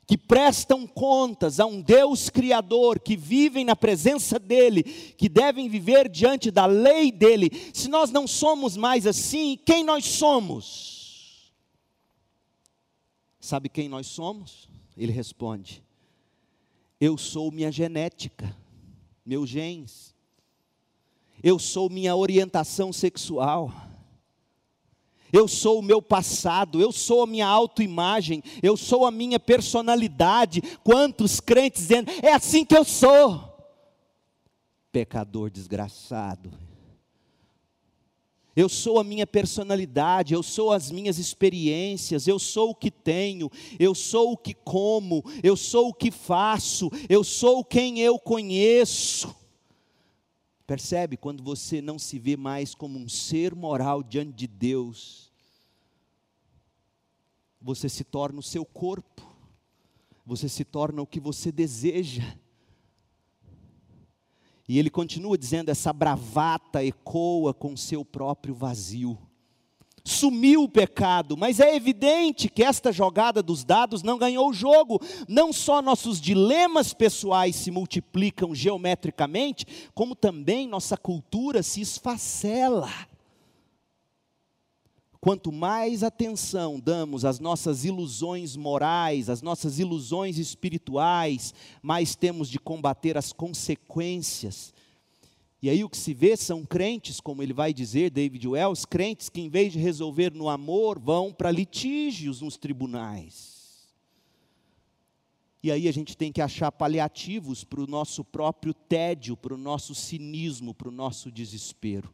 [0.05, 6.09] que prestam contas a um Deus Criador, que vivem na presença dEle, que devem viver
[6.09, 11.51] diante da lei dEle, se nós não somos mais assim, quem nós somos?
[13.39, 14.69] Sabe quem nós somos?
[14.95, 15.83] Ele responde:
[16.99, 18.55] Eu sou minha genética,
[19.25, 20.13] meus genes,
[21.41, 23.71] eu sou minha orientação sexual
[25.33, 30.61] eu sou o meu passado, eu sou a minha autoimagem, eu sou a minha personalidade.
[30.83, 33.51] Quantos crentes dizendo, é assim que eu sou?
[34.91, 36.51] Pecador desgraçado.
[38.55, 43.49] Eu sou a minha personalidade, eu sou as minhas experiências, eu sou o que tenho,
[43.79, 49.42] eu sou o que como, eu sou o que faço, eu sou quem eu conheço.
[50.65, 55.31] Percebe quando você não se vê mais como um ser moral diante de Deus,
[57.61, 59.25] você se torna o seu corpo,
[60.25, 62.37] você se torna o que você deseja.
[64.67, 69.17] E ele continua dizendo: essa bravata ecoa com seu próprio vazio.
[70.05, 74.99] Sumiu o pecado, mas é evidente que esta jogada dos dados não ganhou o jogo.
[75.29, 82.89] Não só nossos dilemas pessoais se multiplicam geometricamente, como também nossa cultura se esfacela.
[85.21, 92.59] Quanto mais atenção damos às nossas ilusões morais, às nossas ilusões espirituais, mais temos de
[92.59, 94.73] combater as consequências.
[95.63, 99.29] E aí o que se vê são crentes, como ele vai dizer, David Wells, crentes
[99.29, 103.87] que em vez de resolver no amor, vão para litígios nos tribunais.
[105.63, 109.57] E aí a gente tem que achar paliativos para o nosso próprio tédio, para o
[109.57, 112.13] nosso cinismo, para o nosso desespero.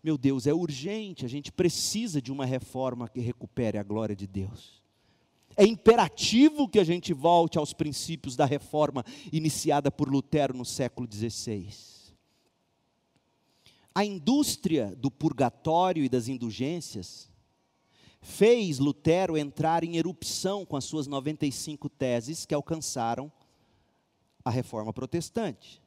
[0.00, 4.28] Meu Deus, é urgente, a gente precisa de uma reforma que recupere a glória de
[4.28, 4.80] Deus.
[5.56, 11.08] É imperativo que a gente volte aos princípios da reforma iniciada por Lutero no século
[11.12, 12.03] XVI.
[13.94, 17.30] A indústria do purgatório e das indulgências
[18.20, 23.30] fez Lutero entrar em erupção com as suas 95 teses que alcançaram
[24.44, 25.80] a reforma protestante.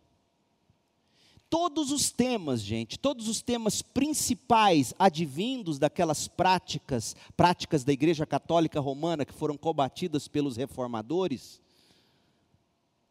[1.49, 8.79] Todos os temas, gente, todos os temas principais advindos daquelas práticas, práticas da Igreja Católica
[8.79, 11.61] Romana que foram combatidas pelos reformadores,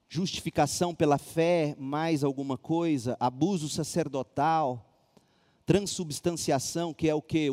[0.09, 4.85] justificação pela fé, mais alguma coisa, abuso sacerdotal,
[5.65, 7.51] transubstanciação, que é o que?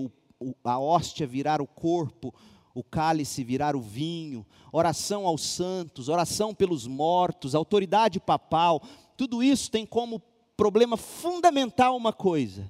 [0.64, 2.34] a hóstia virar o corpo,
[2.74, 8.82] o cálice virar o vinho, oração aos santos, oração pelos mortos, autoridade papal,
[9.16, 10.22] tudo isso tem como
[10.58, 12.70] problema fundamental uma coisa: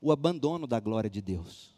[0.00, 1.71] o abandono da glória de Deus.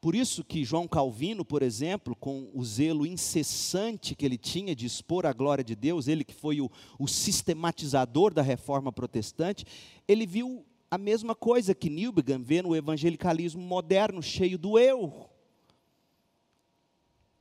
[0.00, 4.86] Por isso que João Calvino, por exemplo, com o zelo incessante que ele tinha de
[4.86, 9.64] expor a glória de Deus, ele que foi o, o sistematizador da reforma protestante,
[10.06, 15.28] ele viu a mesma coisa que Newbegin vê no evangelicalismo moderno, cheio do eu.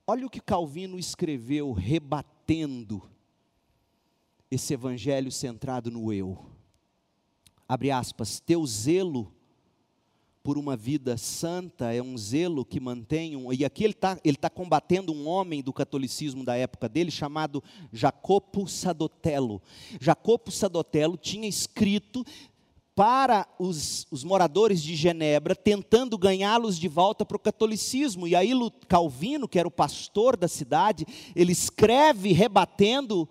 [0.08, 3.02] Olha o que Calvino escreveu rebatendo
[4.50, 6.46] esse evangelho centrado no eu.
[7.68, 9.34] Abre aspas, teu zelo
[10.46, 14.38] por uma vida santa é um zelo que mantém, um, e aqui ele está ele
[14.38, 19.60] tá combatendo um homem do catolicismo da época dele, chamado Jacopo Sadotello.
[20.00, 22.24] Jacopo Sadotello tinha escrito
[22.94, 28.28] para os, os moradores de Genebra, tentando ganhá-los de volta para o catolicismo.
[28.28, 28.52] E aí
[28.88, 33.28] Calvino, que era o pastor da cidade, ele escreve rebatendo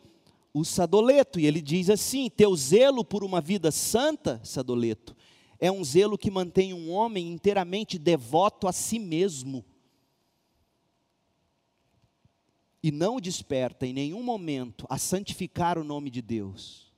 [0.53, 5.15] o Sadoleto, e ele diz assim: Teu zelo por uma vida santa, Sadoleto,
[5.65, 9.65] é um zelo que mantém um homem inteiramente devoto a si mesmo.
[12.83, 16.93] E não desperta em nenhum momento a santificar o nome de Deus.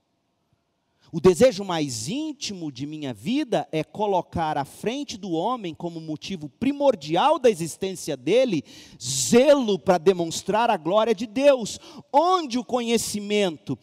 [1.12, 6.48] O desejo mais íntimo de minha vida é colocar à frente do homem, como motivo
[6.48, 8.64] primordial da existência dele,
[9.00, 11.78] zelo para demonstrar a glória de Deus.
[12.12, 13.78] Onde o conhecimento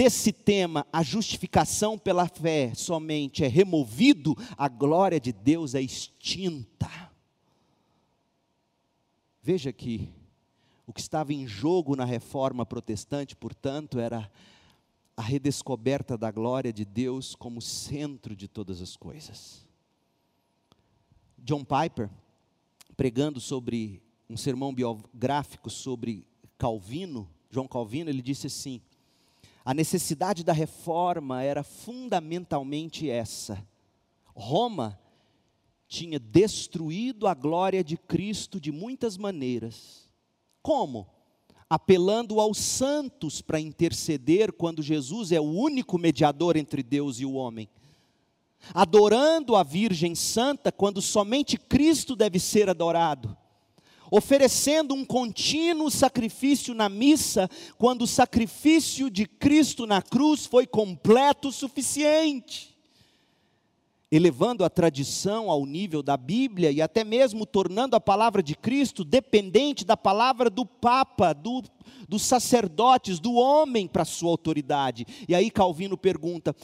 [0.00, 6.88] desse tema, a justificação pela fé somente é removido, a glória de Deus é extinta.
[9.42, 10.10] Veja que
[10.86, 14.32] o que estava em jogo na reforma protestante, portanto, era
[15.14, 19.66] a redescoberta da glória de Deus como centro de todas as coisas.
[21.36, 22.08] John Piper,
[22.96, 26.26] pregando sobre um sermão biográfico sobre
[26.56, 28.80] Calvino, João Calvino, ele disse assim:
[29.70, 33.64] a necessidade da reforma era fundamentalmente essa.
[34.34, 34.98] Roma
[35.86, 40.10] tinha destruído a glória de Cristo de muitas maneiras.
[40.60, 41.06] Como?
[41.72, 47.34] apelando aos santos para interceder quando Jesus é o único mediador entre Deus e o
[47.34, 47.68] homem.
[48.74, 53.38] Adorando a Virgem Santa quando somente Cristo deve ser adorado.
[54.10, 57.48] Oferecendo um contínuo sacrifício na missa,
[57.78, 62.70] quando o sacrifício de Cristo na cruz foi completo o suficiente
[64.10, 69.04] elevando a tradição ao nível da Bíblia e até mesmo tornando a palavra de Cristo
[69.04, 71.62] dependente da palavra do Papa, do,
[72.08, 75.06] dos sacerdotes, do homem para sua autoridade.
[75.28, 76.54] E aí Calvino pergunta: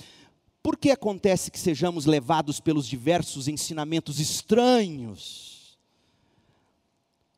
[0.61, 5.56] por que acontece que sejamos levados pelos diversos ensinamentos estranhos?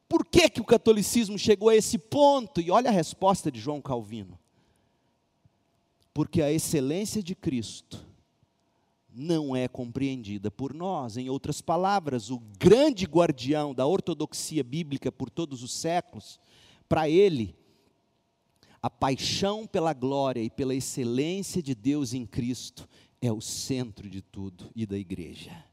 [0.08, 2.60] Por que, que o catolicismo chegou a esse ponto?
[2.60, 4.38] E olha a resposta de João Calvino.
[6.14, 8.06] Porque a excelência de Cristo
[9.14, 11.16] não é compreendida por nós.
[11.16, 16.40] Em outras palavras, o grande guardião da ortodoxia bíblica por todos os séculos,
[16.88, 17.54] para ele,
[18.80, 22.88] a paixão pela glória e pela excelência de Deus em Cristo
[23.20, 25.64] é o centro de tudo e da igreja.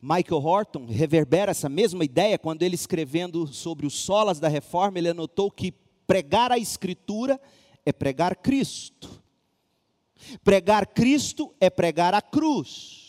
[0.00, 5.08] Michael Horton reverbera essa mesma ideia quando ele escrevendo sobre os solas da reforma, ele
[5.08, 5.72] anotou que
[6.06, 7.40] pregar a escritura
[7.84, 9.22] é pregar Cristo.
[10.44, 13.08] Pregar Cristo é pregar a cruz.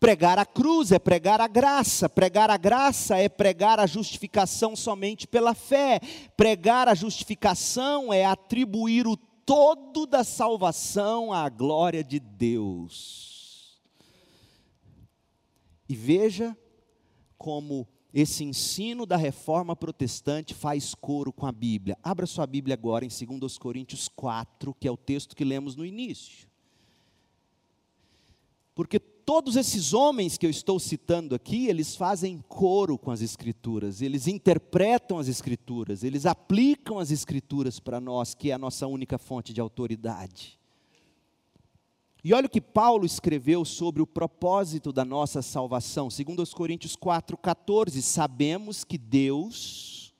[0.00, 5.26] Pregar a cruz é pregar a graça, pregar a graça é pregar a justificação somente
[5.26, 6.00] pela fé,
[6.36, 13.37] pregar a justificação é atribuir o todo da salvação à glória de Deus.
[15.88, 16.56] E veja
[17.36, 21.96] como esse ensino da reforma protestante faz coro com a Bíblia.
[22.02, 25.84] Abra sua Bíblia agora em 2 Coríntios 4, que é o texto que lemos no
[25.84, 26.48] início.
[28.74, 34.00] Porque todos esses homens que eu estou citando aqui, eles fazem coro com as Escrituras,
[34.00, 39.18] eles interpretam as Escrituras, eles aplicam as Escrituras para nós, que é a nossa única
[39.18, 40.58] fonte de autoridade.
[42.28, 46.94] E olha o que Paulo escreveu sobre o propósito da nossa salvação, segundo os Coríntios
[46.94, 50.12] 4:14, sabemos que Deus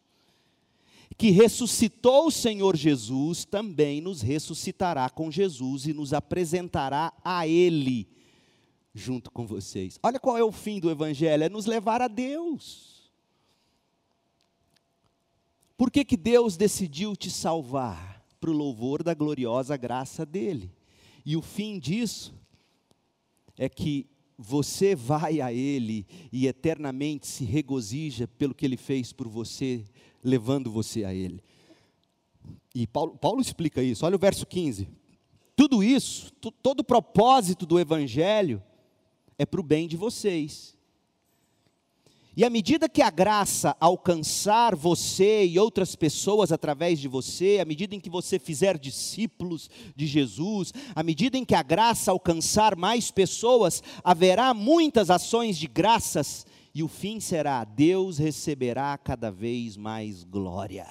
[1.18, 8.09] que ressuscitou o Senhor Jesus também nos ressuscitará com Jesus e nos apresentará a ele
[8.94, 9.98] junto com vocês.
[10.02, 13.12] Olha qual é o fim do evangelho, é nos levar a Deus.
[15.76, 18.24] Por que que Deus decidiu te salvar?
[18.40, 20.77] Para o louvor da gloriosa graça dele.
[21.28, 22.32] E o fim disso
[23.58, 24.06] é que
[24.38, 29.84] você vai a Ele e eternamente se regozija pelo que Ele fez por você,
[30.24, 31.44] levando você a Ele.
[32.74, 34.88] E Paulo, Paulo explica isso, olha o verso 15.
[35.54, 38.62] Tudo isso, todo o propósito do Evangelho
[39.36, 40.77] é para o bem de vocês.
[42.39, 47.64] E à medida que a graça alcançar você e outras pessoas através de você, à
[47.64, 52.76] medida em que você fizer discípulos de Jesus, à medida em que a graça alcançar
[52.76, 59.76] mais pessoas, haverá muitas ações de graças e o fim será: Deus receberá cada vez
[59.76, 60.86] mais glória.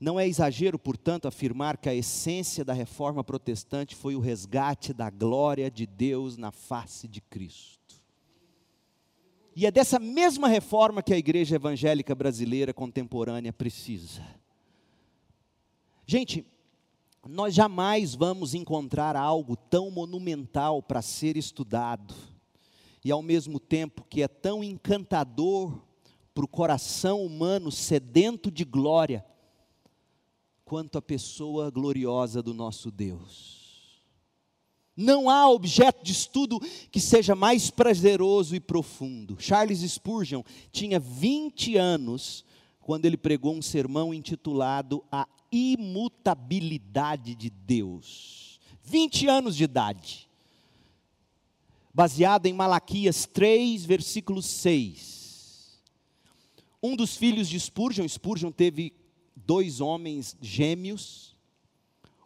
[0.00, 5.10] Não é exagero, portanto, afirmar que a essência da reforma protestante foi o resgate da
[5.10, 7.79] glória de Deus na face de Cristo.
[9.54, 14.24] E é dessa mesma reforma que a igreja evangélica brasileira contemporânea precisa.
[16.06, 16.46] Gente,
[17.28, 22.14] nós jamais vamos encontrar algo tão monumental para ser estudado,
[23.04, 25.80] e ao mesmo tempo que é tão encantador
[26.34, 29.24] para o coração humano sedento de glória,
[30.64, 33.59] quanto a pessoa gloriosa do nosso Deus.
[34.96, 36.60] Não há objeto de estudo
[36.90, 39.36] que seja mais prazeroso e profundo.
[39.38, 42.44] Charles Spurgeon tinha 20 anos
[42.80, 48.60] quando ele pregou um sermão intitulado A imutabilidade de Deus.
[48.82, 50.28] 20 anos de idade.
[51.92, 55.80] Baseado em Malaquias 3, versículo 6.
[56.82, 58.94] Um dos filhos de Spurgeon, Spurgeon teve
[59.36, 61.29] dois homens gêmeos.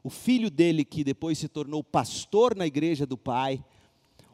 [0.05, 3.65] O filho dele, que depois se tornou pastor na igreja do pai,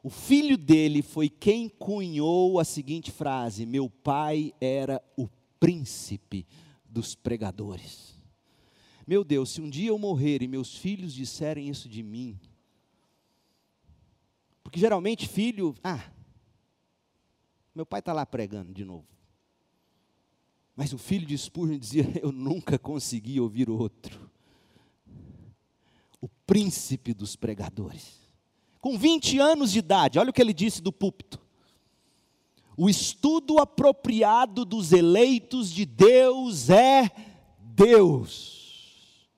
[0.03, 5.29] o filho dele foi quem cunhou a seguinte frase: Meu pai era o
[5.61, 6.45] príncipe
[6.85, 8.19] dos pregadores.
[9.07, 12.39] Meu Deus, se um dia eu morrer e meus filhos disserem isso de mim,
[14.65, 16.11] porque geralmente filho, ah,
[17.75, 19.07] meu pai está lá pregando de novo.
[20.75, 24.30] Mas o filho de Spurgeon dizia: Eu nunca consegui ouvir outro.
[26.51, 28.19] Príncipe dos pregadores.
[28.81, 31.41] Com 20 anos de idade, olha o que ele disse do púlpito
[32.83, 37.11] o estudo apropriado dos eleitos de Deus é
[37.59, 39.29] Deus.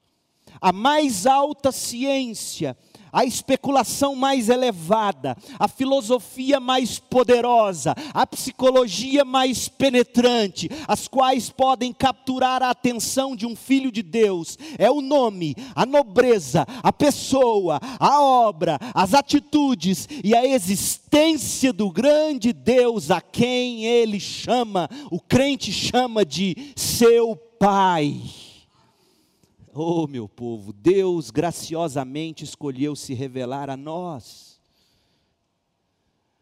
[0.60, 2.76] A mais alta ciência
[3.12, 11.92] a especulação mais elevada, a filosofia mais poderosa, a psicologia mais penetrante, as quais podem
[11.92, 17.78] capturar a atenção de um filho de Deus, é o nome, a nobreza, a pessoa,
[18.00, 25.20] a obra, as atitudes e a existência do grande Deus a quem ele chama, o
[25.20, 28.41] crente chama de seu Pai.
[29.74, 34.60] Oh, meu povo, Deus graciosamente escolheu se revelar a nós.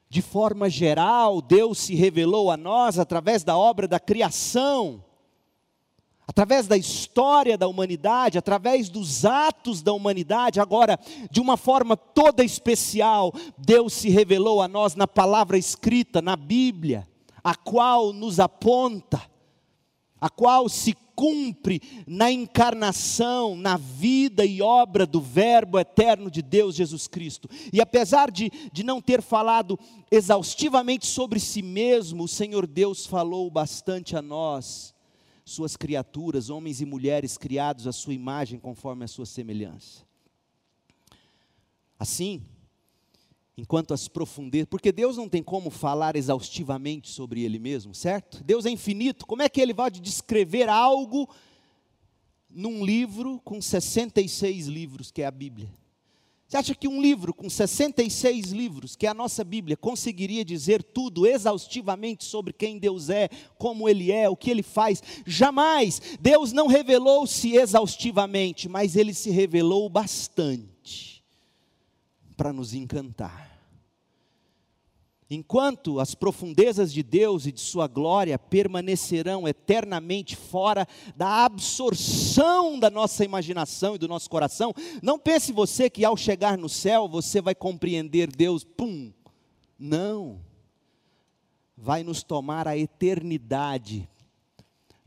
[0.08, 5.04] De forma geral, Deus se revelou a nós através da obra da criação,
[6.26, 10.58] através da história da humanidade, através dos atos da humanidade.
[10.58, 10.98] Agora,
[11.30, 17.06] de uma forma toda especial, Deus se revelou a nós na palavra escrita, na Bíblia,
[17.44, 19.22] a qual nos aponta,
[20.20, 26.74] a qual se cumpre na encarnação, na vida e obra do Verbo eterno de Deus
[26.74, 27.48] Jesus Cristo.
[27.72, 29.78] E apesar de, de não ter falado
[30.10, 34.94] exaustivamente sobre si mesmo, o Senhor Deus falou bastante a nós,
[35.44, 40.04] suas criaturas, homens e mulheres criados à sua imagem conforme a sua semelhança.
[41.98, 42.42] Assim,
[43.60, 48.42] enquanto as profundezas, porque Deus não tem como falar exaustivamente sobre Ele mesmo, certo?
[48.42, 51.28] Deus é infinito, como é que Ele vai descrever algo
[52.48, 55.70] num livro com 66 livros, que é a Bíblia?
[56.48, 60.82] Você acha que um livro com 66 livros, que é a nossa Bíblia, conseguiria dizer
[60.82, 65.00] tudo exaustivamente sobre quem Deus é, como Ele é, o que Ele faz?
[65.24, 66.00] Jamais!
[66.18, 71.22] Deus não revelou-se exaustivamente, mas Ele se revelou bastante
[72.36, 73.49] para nos encantar.
[75.32, 82.90] Enquanto as profundezas de Deus e de Sua glória permanecerão eternamente fora da absorção da
[82.90, 87.40] nossa imaginação e do nosso coração, não pense você que ao chegar no céu você
[87.40, 89.12] vai compreender Deus, pum.
[89.78, 90.40] Não.
[91.76, 94.08] Vai nos tomar a eternidade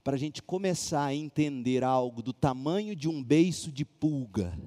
[0.05, 4.57] para a gente começar a entender algo do tamanho de um beiço de pulga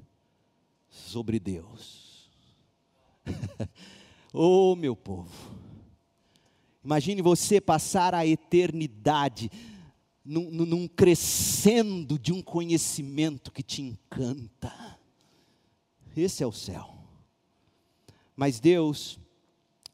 [0.90, 2.30] sobre Deus.
[4.38, 5.32] Oh, meu povo,
[6.84, 9.50] imagine você passar a eternidade
[10.22, 15.00] num, num crescendo de um conhecimento que te encanta.
[16.14, 16.98] Esse é o céu.
[18.36, 19.18] Mas Deus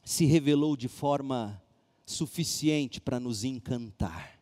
[0.02, 1.62] se revelou de forma
[2.04, 4.40] suficiente para nos encantar.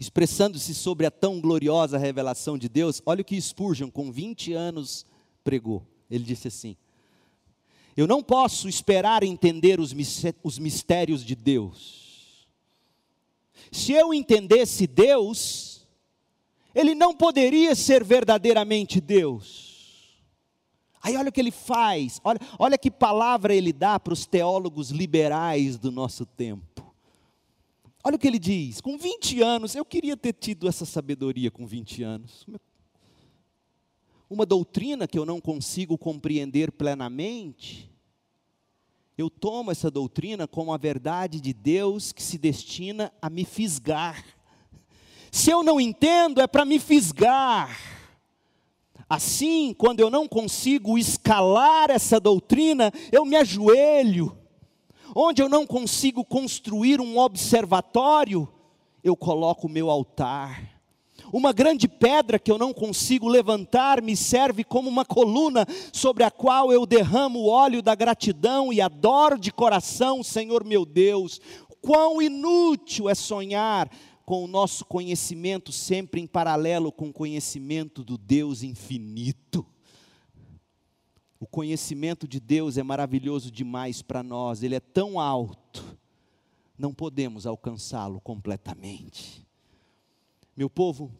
[0.00, 5.06] Expressando-se sobre a tão gloriosa revelação de Deus, olha o que Spurgeon, com 20 anos,
[5.44, 5.86] pregou.
[6.10, 6.76] Ele disse assim:
[7.96, 12.46] eu não posso esperar entender os mistérios de Deus.
[13.72, 15.86] Se eu entendesse Deus,
[16.74, 19.66] Ele não poderia ser verdadeiramente Deus.
[21.02, 24.90] Aí olha o que ele faz, olha, olha que palavra ele dá para os teólogos
[24.90, 26.92] liberais do nosso tempo.
[28.02, 31.64] Olha o que ele diz: com 20 anos, eu queria ter tido essa sabedoria com
[31.64, 32.44] 20 anos.
[34.28, 37.88] Uma doutrina que eu não consigo compreender plenamente,
[39.16, 44.24] eu tomo essa doutrina como a verdade de Deus que se destina a me fisgar.
[45.30, 47.78] Se eu não entendo, é para me fisgar.
[49.08, 54.36] Assim, quando eu não consigo escalar essa doutrina, eu me ajoelho.
[55.14, 58.48] Onde eu não consigo construir um observatório,
[59.04, 60.75] eu coloco o meu altar
[61.32, 66.30] uma grande pedra que eu não consigo levantar me serve como uma coluna sobre a
[66.30, 71.40] qual eu derramo o óleo da gratidão e adoro de coração, Senhor meu Deus.
[71.80, 73.90] Quão inútil é sonhar
[74.26, 79.64] com o nosso conhecimento sempre em paralelo com o conhecimento do Deus infinito.
[81.38, 85.96] O conhecimento de Deus é maravilhoso demais para nós, ele é tão alto,
[86.76, 89.45] não podemos alcançá-lo completamente.
[90.56, 91.12] Meu povo,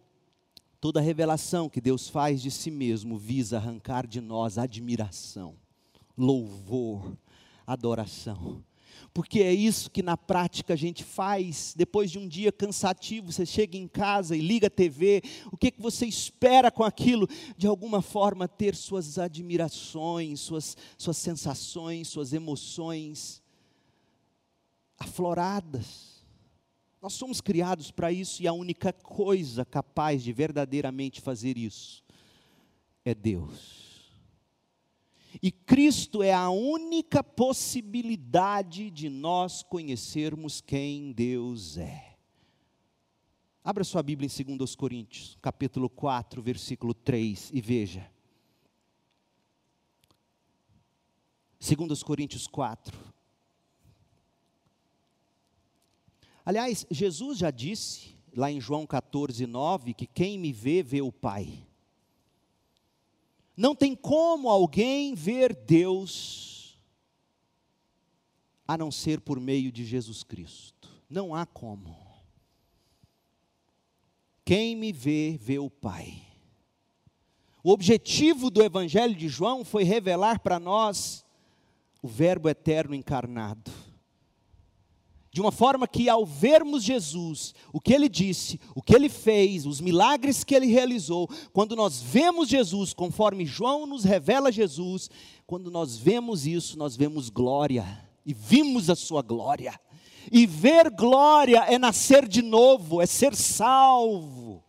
[0.80, 5.56] toda revelação que Deus faz de si mesmo visa arrancar de nós admiração,
[6.16, 7.16] louvor,
[7.66, 8.64] adoração
[9.16, 11.72] porque é isso que na prática a gente faz.
[11.74, 15.70] Depois de um dia cansativo, você chega em casa e liga a TV, o que,
[15.70, 17.26] que você espera com aquilo?
[17.56, 23.42] De alguma forma ter suas admirações, suas, suas sensações, suas emoções
[24.98, 26.15] afloradas.
[27.06, 32.02] Nós somos criados para isso e a única coisa capaz de verdadeiramente fazer isso
[33.04, 34.10] é Deus.
[35.40, 42.16] E Cristo é a única possibilidade de nós conhecermos quem Deus é.
[43.62, 48.10] Abra sua Bíblia em 2 Coríntios, capítulo 4, versículo 3 e veja.
[51.60, 53.15] 2 Coríntios 4.
[56.46, 61.10] Aliás, Jesus já disse, lá em João 14, 9, que quem me vê, vê o
[61.10, 61.66] Pai.
[63.56, 66.78] Não tem como alguém ver Deus
[68.68, 70.88] a não ser por meio de Jesus Cristo.
[71.10, 71.98] Não há como.
[74.44, 76.22] Quem me vê, vê o Pai.
[77.60, 81.26] O objetivo do Evangelho de João foi revelar para nós
[82.00, 83.85] o Verbo eterno encarnado
[85.36, 89.66] de uma forma que ao vermos Jesus, o que ele disse, o que ele fez,
[89.66, 95.10] os milagres que ele realizou, quando nós vemos Jesus, conforme João nos revela Jesus,
[95.46, 99.78] quando nós vemos isso, nós vemos glória e vimos a sua glória.
[100.32, 104.64] E ver glória é nascer de novo, é ser salvo.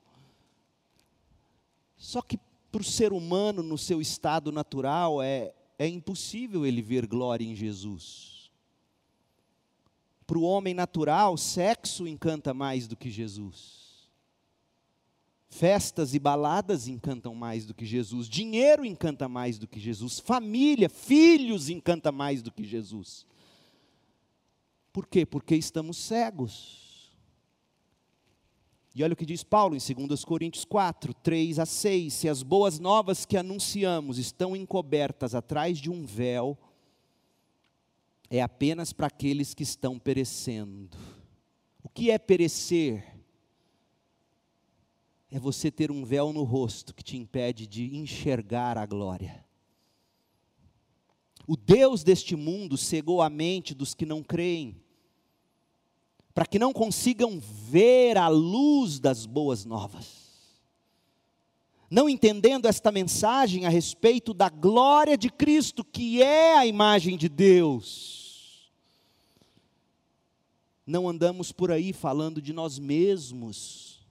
[1.95, 2.37] Só que
[2.69, 7.55] para o ser humano, no seu estado natural, é, é impossível ele ver glória em
[7.55, 8.36] Jesus.
[10.27, 13.87] Para o homem natural, sexo encanta mais do que Jesus.
[15.49, 18.27] Festas e baladas encantam mais do que Jesus.
[18.27, 20.19] Dinheiro encanta mais do que Jesus.
[20.19, 23.25] Família, filhos encanta mais do que Jesus.
[24.91, 25.25] Por quê?
[25.25, 27.09] Porque estamos cegos.
[28.93, 32.13] E olha o que diz Paulo em 2 Coríntios 4, 3 a 6.
[32.13, 36.57] Se as boas novas que anunciamos estão encobertas atrás de um véu,
[38.29, 40.97] é apenas para aqueles que estão perecendo.
[41.83, 43.15] O que é perecer?
[45.29, 49.45] É você ter um véu no rosto que te impede de enxergar a glória.
[51.45, 54.81] O Deus deste mundo cegou a mente dos que não creem,
[56.33, 60.16] para que não consigam ver a luz das boas novas.
[61.89, 67.29] Não entendendo esta mensagem a respeito da glória de Cristo, que é a imagem de
[67.29, 68.27] Deus
[70.87, 74.07] não andamos por aí falando de nós mesmos,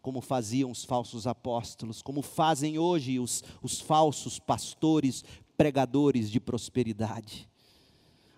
[0.00, 5.24] como faziam os falsos apóstolos, como fazem hoje os, os falsos pastores,
[5.56, 7.50] pregadores de prosperidade.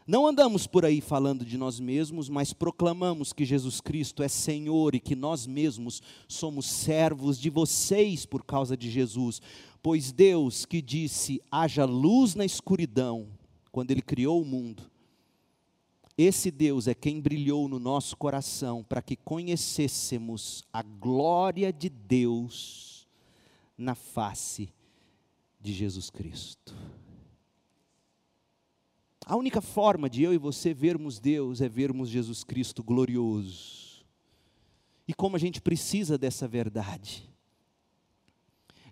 [0.06, 4.94] Não andamos por aí falando de nós mesmos, mas proclamamos que Jesus Cristo é Senhor
[4.94, 9.42] e que nós mesmos somos servos de vocês por causa de Jesus.
[9.82, 13.26] Pois Deus que disse: haja luz na escuridão,
[13.72, 14.88] quando Ele criou o mundo,
[16.16, 23.06] esse Deus é quem brilhou no nosso coração para que conhecêssemos a glória de Deus
[23.76, 24.72] na face
[25.60, 26.74] de Jesus Cristo.
[29.28, 34.06] A única forma de eu e você vermos Deus é vermos Jesus Cristo glorioso.
[35.08, 37.28] E como a gente precisa dessa verdade.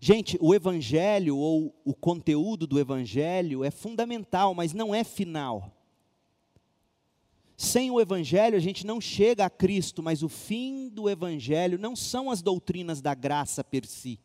[0.01, 5.72] Gente, o Evangelho ou o conteúdo do Evangelho é fundamental, mas não é final.
[7.57, 11.95] Sem o Evangelho a gente não chega a Cristo, mas o fim do Evangelho não
[11.95, 14.18] são as doutrinas da graça per si.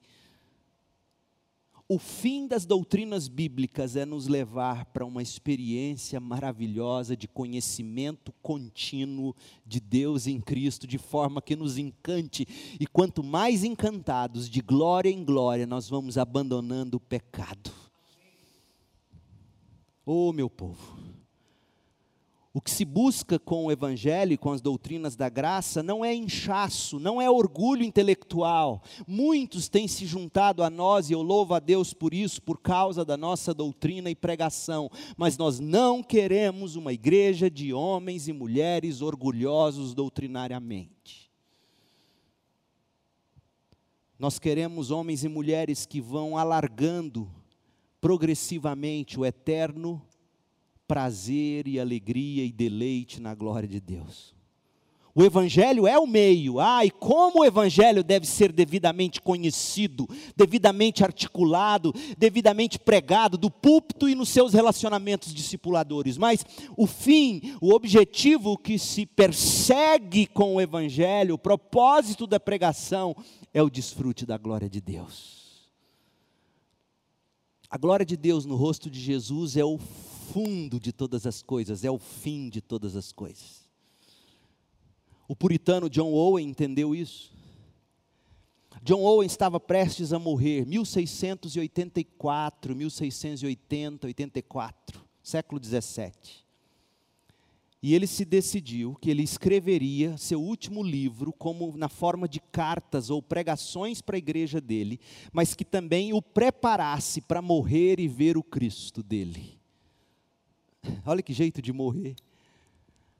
[1.91, 9.35] O fim das doutrinas bíblicas é nos levar para uma experiência maravilhosa de conhecimento contínuo
[9.65, 12.45] de Deus em Cristo, de forma que nos encante,
[12.79, 17.71] e quanto mais encantados, de glória em glória, nós vamos abandonando o pecado.
[20.05, 20.95] Oh, meu povo,
[22.51, 26.15] o que se busca com o Evangelho e com as doutrinas da graça não é
[26.15, 28.81] inchaço, não é orgulho intelectual.
[29.07, 33.05] Muitos têm se juntado a nós e eu louvo a Deus por isso, por causa
[33.05, 34.89] da nossa doutrina e pregação.
[35.15, 41.29] Mas nós não queremos uma igreja de homens e mulheres orgulhosos doutrinariamente.
[44.17, 47.29] Nós queremos homens e mulheres que vão alargando
[48.01, 50.01] progressivamente o eterno
[50.89, 54.33] prazer e alegria e deleite na glória de Deus.
[55.13, 56.59] O Evangelho é o meio.
[56.59, 64.09] Ah, e como o Evangelho deve ser devidamente conhecido, devidamente articulado, devidamente pregado do púlpito
[64.09, 66.17] e nos seus relacionamentos discipuladores.
[66.17, 66.43] Mas
[66.75, 73.15] o fim, o objetivo que se persegue com o Evangelho, o propósito da pregação,
[73.53, 75.69] é o desfrute da glória de Deus.
[77.69, 79.77] A glória de Deus no rosto de Jesus é o
[80.33, 83.67] fundo de todas as coisas, é o fim de todas as coisas.
[85.27, 87.31] O puritano John Owen entendeu isso.
[88.81, 96.47] John Owen estava prestes a morrer, 1684, 1680, 84, século 17.
[97.81, 103.09] E ele se decidiu que ele escreveria seu último livro como na forma de cartas
[103.09, 104.99] ou pregações para a igreja dele,
[105.31, 109.58] mas que também o preparasse para morrer e ver o Cristo dele.
[111.05, 112.15] Olha que jeito de morrer.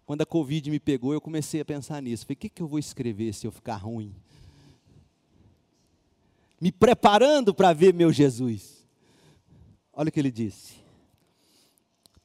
[0.05, 2.25] Quando a Covid me pegou, eu comecei a pensar nisso.
[2.25, 4.15] Falei, o que, que eu vou escrever se eu ficar ruim?
[6.59, 8.85] Me preparando para ver meu Jesus.
[9.93, 10.73] Olha o que ele disse.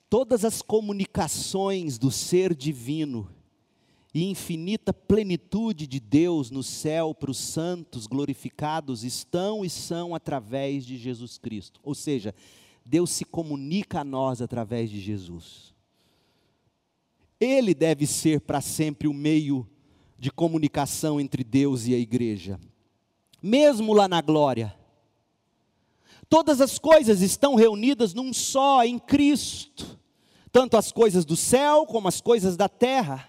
[0.09, 3.30] Todas as comunicações do ser divino
[4.14, 10.86] e infinita plenitude de Deus no céu para os santos glorificados estão e são através
[10.86, 11.80] de Jesus Cristo.
[11.82, 12.32] Ou seja,
[12.85, 15.74] Deus se comunica a nós através de Jesus.
[17.41, 19.68] Ele deve ser para sempre o meio
[20.18, 22.59] de comunicação entre Deus e a igreja,
[23.43, 24.74] mesmo lá na glória.
[26.28, 29.99] Todas as coisas estão reunidas num só, em Cristo,
[30.51, 33.28] tanto as coisas do céu como as coisas da terra.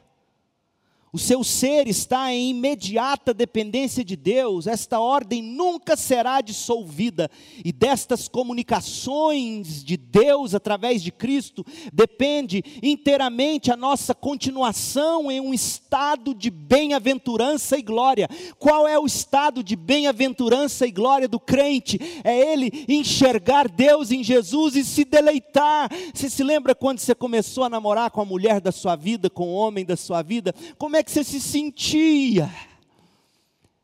[1.16, 7.32] O seu ser está em imediata dependência de Deus, esta ordem nunca será dissolvida,
[7.64, 15.54] e destas comunicações de Deus através de Cristo depende inteiramente a nossa continuação em um
[15.54, 18.28] estado de bem-aventurança e glória.
[18.60, 21.98] Qual é o estado de bem-aventurança e glória do crente?
[22.26, 25.90] É ele enxergar Deus em Jesus e se deleitar.
[26.14, 29.48] Você se lembra quando você começou a namorar com a mulher da sua vida, com
[29.48, 30.54] o homem da sua vida?
[30.78, 32.50] Como é que você se sentia.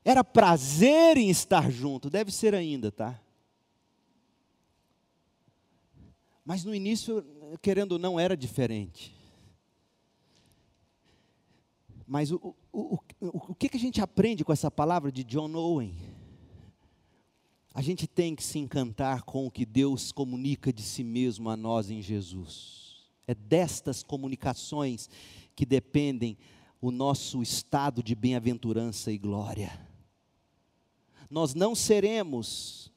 [0.04, 3.22] Era prazer em estar junto, deve ser ainda, tá?
[6.44, 7.24] Mas no início,
[7.62, 9.16] querendo ou não, era diferente.
[12.08, 15.54] Mas o, o, o, o que, que a gente aprende com essa palavra de John
[15.54, 15.96] Owen?
[17.74, 21.56] A gente tem que se encantar com o que Deus comunica de si mesmo a
[21.56, 23.10] nós em Jesus.
[23.26, 25.10] É destas comunicações
[25.56, 26.38] que dependem
[26.82, 29.72] o nosso estado de bem-aventurança e glória.
[31.30, 32.92] Nós não seremos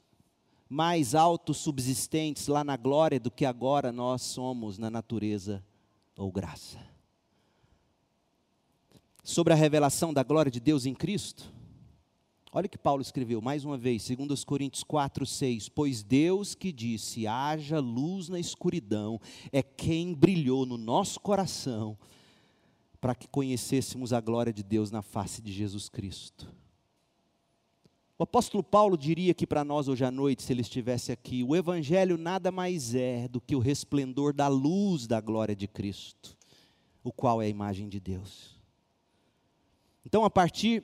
[0.67, 5.63] mais autossubsistentes lá na glória do que agora nós somos na natureza
[6.17, 6.81] ou graça.
[9.23, 11.53] Sobre a revelação da glória de Deus em Cristo,
[12.53, 15.69] olha o que Paulo escreveu mais uma vez, 2 Coríntios 4, 6.
[15.69, 19.21] Pois Deus que disse: haja luz na escuridão,
[19.53, 21.99] é quem brilhou no nosso coração
[23.05, 26.51] para que conhecêssemos a glória de Deus na face de Jesus Cristo.
[28.19, 31.55] O apóstolo Paulo diria aqui para nós hoje à noite, se ele estivesse aqui, o
[31.55, 36.35] Evangelho nada mais é do que o resplendor da luz da glória de Cristo,
[37.03, 38.59] o qual é a imagem de Deus.
[40.07, 40.83] Então, a partir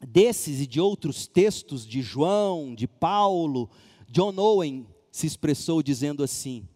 [0.00, 3.70] desses e de outros textos de João, de Paulo,
[4.08, 6.68] John Owen se expressou dizendo assim: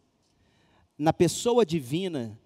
[0.97, 2.39] na pessoa divina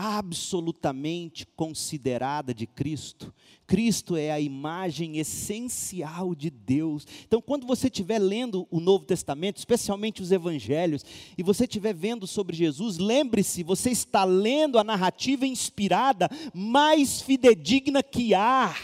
[0.00, 3.34] absolutamente considerada de Cristo.
[3.66, 7.06] Cristo é a imagem essencial de Deus.
[7.26, 11.04] Então, quando você estiver lendo o Novo Testamento, especialmente os Evangelhos,
[11.36, 18.02] e você estiver vendo sobre Jesus, lembre-se, você está lendo a narrativa inspirada mais fidedigna
[18.02, 18.74] que há,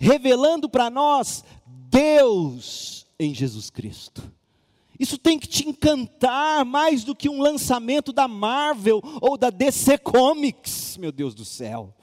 [0.00, 1.44] revelando para nós
[1.88, 4.39] Deus em Jesus Cristo.
[5.00, 9.96] Isso tem que te encantar mais do que um lançamento da Marvel ou da DC
[9.96, 11.94] Comics, meu Deus do céu.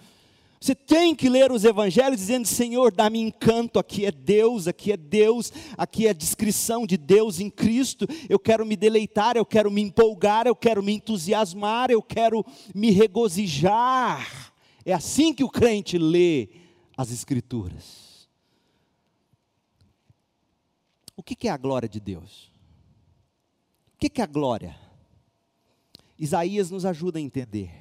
[0.59, 3.77] Você tem que ler os evangelhos dizendo: Senhor, dá-me encanto.
[3.77, 8.07] Aqui é Deus, aqui é Deus, aqui é a descrição de Deus em Cristo.
[8.27, 12.43] Eu quero me deleitar, eu quero me empolgar, eu quero me entusiasmar, eu quero
[12.73, 14.51] me regozijar.
[14.83, 16.49] É assim que o crente lê
[16.97, 18.27] as Escrituras.
[21.15, 22.56] O que é a glória de Deus?
[23.97, 24.77] O que é a glória?
[26.19, 27.71] Isaías nos ajuda a entender.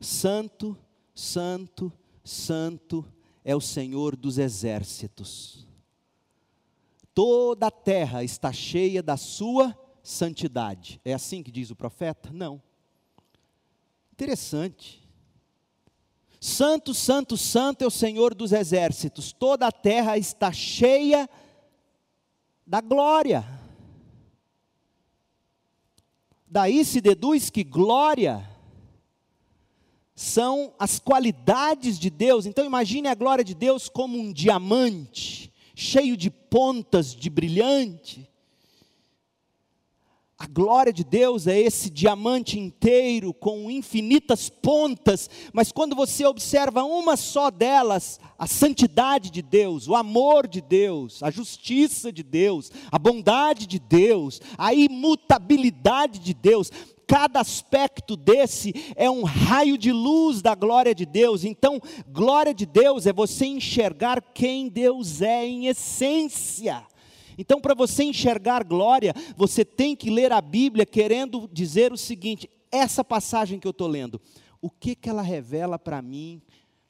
[0.00, 0.74] Santo,
[1.14, 1.92] santo,
[2.24, 3.04] santo
[3.44, 5.66] é o Senhor dos exércitos.
[7.12, 10.98] Toda a terra está cheia da sua santidade.
[11.04, 12.30] É assim que diz o profeta?
[12.32, 12.62] Não.
[14.10, 15.06] Interessante.
[16.40, 19.32] Santo, santo, santo é o Senhor dos exércitos.
[19.32, 21.28] Toda a terra está cheia
[22.66, 23.67] da glória.
[26.50, 28.48] Daí se deduz que glória
[30.14, 32.46] são as qualidades de Deus.
[32.46, 38.28] Então imagine a glória de Deus como um diamante, cheio de pontas de brilhante.
[40.40, 46.84] A glória de Deus é esse diamante inteiro com infinitas pontas, mas quando você observa
[46.84, 52.70] uma só delas, a santidade de Deus, o amor de Deus, a justiça de Deus,
[52.92, 56.70] a bondade de Deus, a imutabilidade de Deus,
[57.04, 61.42] cada aspecto desse é um raio de luz da glória de Deus.
[61.42, 61.80] Então,
[62.12, 66.86] glória de Deus é você enxergar quem Deus é em essência.
[67.38, 72.50] Então, para você enxergar glória, você tem que ler a Bíblia querendo dizer o seguinte:
[72.70, 74.20] essa passagem que eu estou lendo,
[74.60, 76.42] o que, que ela revela para mim?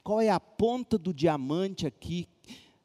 [0.03, 2.27] Qual é a ponta do diamante aqui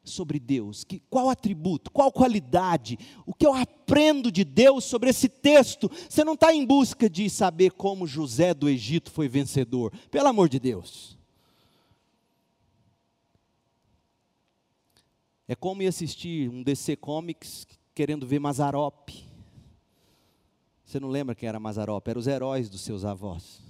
[0.04, 0.84] sobre Deus?
[0.84, 2.98] Que, qual atributo, qual qualidade?
[3.24, 5.90] O que eu aprendo de Deus sobre esse texto?
[6.06, 10.50] Você não está em busca de saber como José do Egito foi vencedor, pelo amor
[10.50, 11.16] de Deus.
[15.46, 19.10] É como ir assistir um DC Comics querendo ver Mazarop.
[20.84, 22.06] Você não lembra quem era Mazarop?
[22.08, 23.62] Eram os heróis dos seus avós.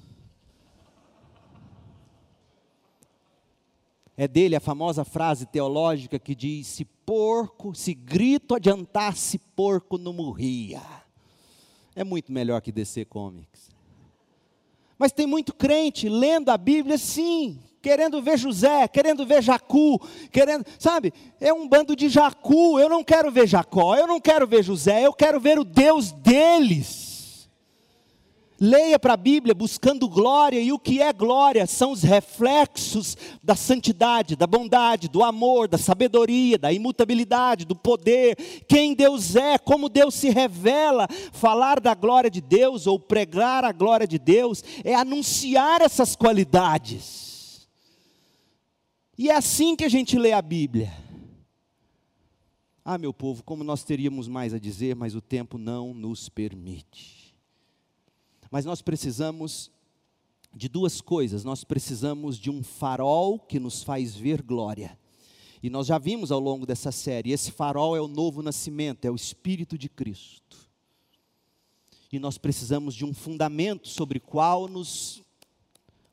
[4.16, 10.12] É dele a famosa frase teológica que diz: se porco, se grito adiantasse, porco não
[10.12, 10.80] morria.
[11.96, 13.70] É muito melhor que DC Comics.
[14.96, 20.00] Mas tem muito crente lendo a Bíblia, sim, querendo ver José, querendo ver Jacu,
[20.32, 21.12] querendo, sabe?
[21.38, 22.80] É um bando de Jacu.
[22.80, 26.10] Eu não quero ver Jacó, eu não quero ver José, eu quero ver o Deus
[26.10, 27.46] deles.
[28.58, 31.66] Leia para a Bíblia buscando glória, e o que é glória?
[31.66, 38.34] São os reflexos da santidade, da bondade, do amor, da sabedoria, da imutabilidade, do poder,
[38.66, 41.06] quem Deus é, como Deus se revela.
[41.32, 47.33] Falar da glória de Deus ou pregar a glória de Deus é anunciar essas qualidades.
[49.16, 50.92] E é assim que a gente lê a Bíblia.
[52.84, 57.34] Ah, meu povo, como nós teríamos mais a dizer, mas o tempo não nos permite.
[58.50, 59.70] Mas nós precisamos
[60.52, 61.44] de duas coisas.
[61.44, 64.98] Nós precisamos de um farol que nos faz ver glória.
[65.62, 69.10] E nós já vimos ao longo dessa série, esse farol é o novo nascimento, é
[69.10, 70.68] o Espírito de Cristo.
[72.12, 75.22] E nós precisamos de um fundamento sobre qual nos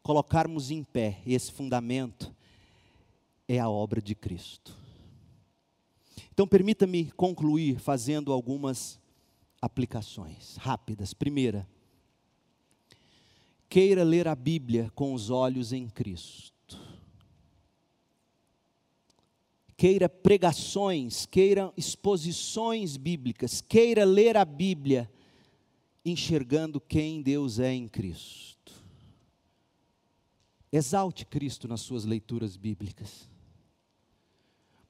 [0.02, 1.20] colocarmos em pé.
[1.26, 2.34] E esse fundamento
[3.54, 4.74] é a obra de Cristo.
[6.32, 8.98] Então, permita-me concluir fazendo algumas
[9.62, 11.14] aplicações rápidas.
[11.14, 11.68] Primeira,
[13.68, 16.80] queira ler a Bíblia com os olhos em Cristo.
[19.76, 25.12] Queira pregações, queira exposições bíblicas, queira ler a Bíblia
[26.06, 28.72] enxergando quem Deus é em Cristo.
[30.72, 33.30] Exalte Cristo nas suas leituras bíblicas.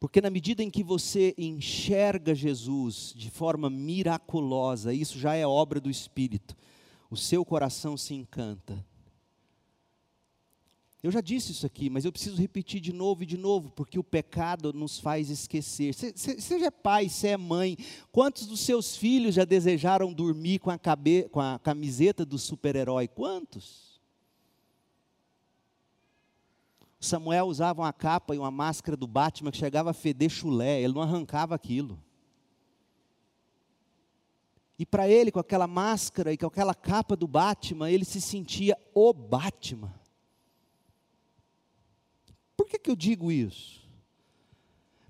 [0.01, 5.79] Porque na medida em que você enxerga Jesus de forma miraculosa, isso já é obra
[5.79, 6.57] do Espírito,
[7.11, 8.83] o seu coração se encanta.
[11.03, 13.99] Eu já disse isso aqui, mas eu preciso repetir de novo e de novo, porque
[13.99, 15.93] o pecado nos faz esquecer.
[15.93, 17.77] Seja é pai, se é mãe,
[18.11, 23.07] quantos dos seus filhos já desejaram dormir com a, cabe, com a camiseta do super-herói?
[23.07, 23.90] Quantos?
[27.01, 30.93] Samuel usava uma capa e uma máscara do Batman que chegava a feder chulé, ele
[30.93, 31.99] não arrancava aquilo.
[34.77, 38.77] E para ele, com aquela máscara e com aquela capa do Batman, ele se sentia
[38.93, 39.93] o Batman.
[42.55, 43.80] Por que, que eu digo isso?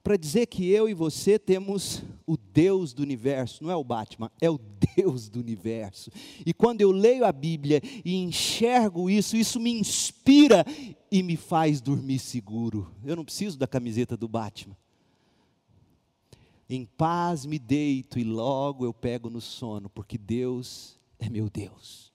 [0.03, 4.31] Para dizer que eu e você temos o Deus do universo, não é o Batman,
[4.41, 4.59] é o
[4.95, 6.09] Deus do universo.
[6.45, 10.65] E quando eu leio a Bíblia e enxergo isso, isso me inspira
[11.11, 12.91] e me faz dormir seguro.
[13.05, 14.75] Eu não preciso da camiseta do Batman.
[16.69, 22.11] Em paz me deito e logo eu pego no sono, porque Deus é meu Deus.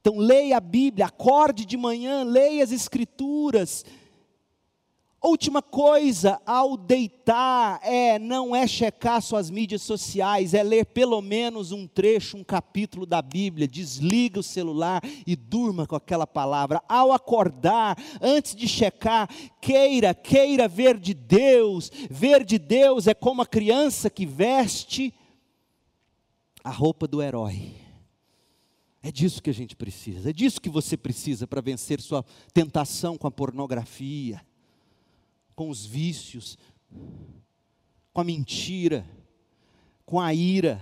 [0.00, 3.84] Então leia a Bíblia, acorde de manhã, leia as Escrituras
[5.26, 11.72] Última coisa ao deitar é não é checar suas mídias sociais, é ler pelo menos
[11.72, 13.66] um trecho, um capítulo da Bíblia.
[13.66, 16.82] Desliga o celular e durma com aquela palavra.
[16.86, 19.26] Ao acordar, antes de checar,
[19.62, 21.90] queira, queira ver de Deus.
[22.10, 25.10] Ver de Deus é como a criança que veste
[26.62, 27.72] a roupa do herói.
[29.02, 32.22] É disso que a gente precisa, é disso que você precisa para vencer sua
[32.52, 34.42] tentação com a pornografia
[35.54, 36.58] com os vícios,
[38.12, 39.04] com a mentira,
[40.04, 40.80] com a ira.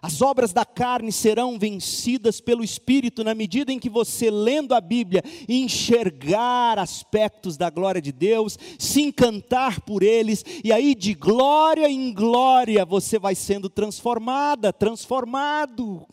[0.00, 4.80] As obras da carne serão vencidas pelo Espírito na medida em que você, lendo a
[4.80, 11.90] Bíblia, enxergar aspectos da glória de Deus, se encantar por eles, e aí de glória
[11.90, 16.06] em glória você vai sendo transformada, transformado.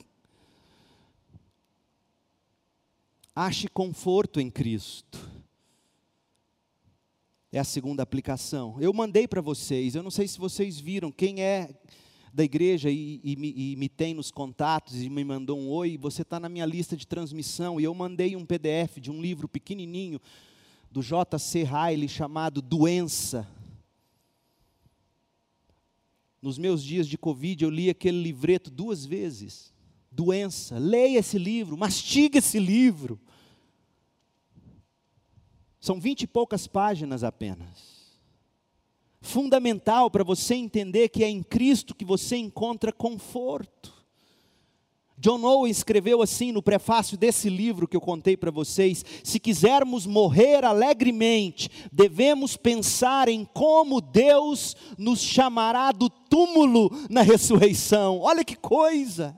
[3.36, 5.33] Ache conforto em Cristo.
[7.56, 8.78] É a segunda aplicação.
[8.82, 11.70] Eu mandei para vocês, eu não sei se vocês viram, quem é
[12.34, 16.24] da igreja e, e, e, me tem nos contatos e me mandou um oi, você
[16.24, 17.80] está na minha lista de transmissão.
[17.80, 20.20] E eu mandei um PDF de um livro pequenininho
[20.90, 21.64] do J.C.
[21.64, 23.48] Riley chamado Doença.
[26.42, 29.72] Nos meus dias de Covid, eu li aquele livreto duas vezes.
[30.12, 30.80] Doença.
[30.80, 33.22] Leia esse livro, mastiga esse livro.
[35.84, 38.14] São vinte e poucas páginas apenas.
[39.20, 43.94] Fundamental para você entender que é em Cristo que você encontra conforto.
[45.18, 50.06] John Owen escreveu assim no prefácio desse livro que eu contei para vocês: se quisermos
[50.06, 58.22] morrer alegremente, devemos pensar em como Deus nos chamará do túmulo na ressurreição.
[58.22, 59.38] Olha que coisa!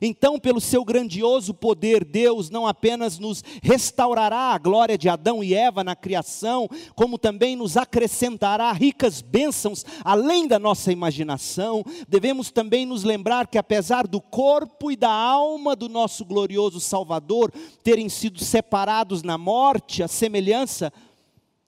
[0.00, 5.54] Então, pelo seu grandioso poder, Deus não apenas nos restaurará a glória de Adão e
[5.54, 11.84] Eva na criação, como também nos acrescentará ricas bênçãos além da nossa imaginação.
[12.08, 17.52] Devemos também nos lembrar que, apesar do corpo e da alma do nosso glorioso Salvador
[17.82, 20.92] terem sido separados na morte, a semelhança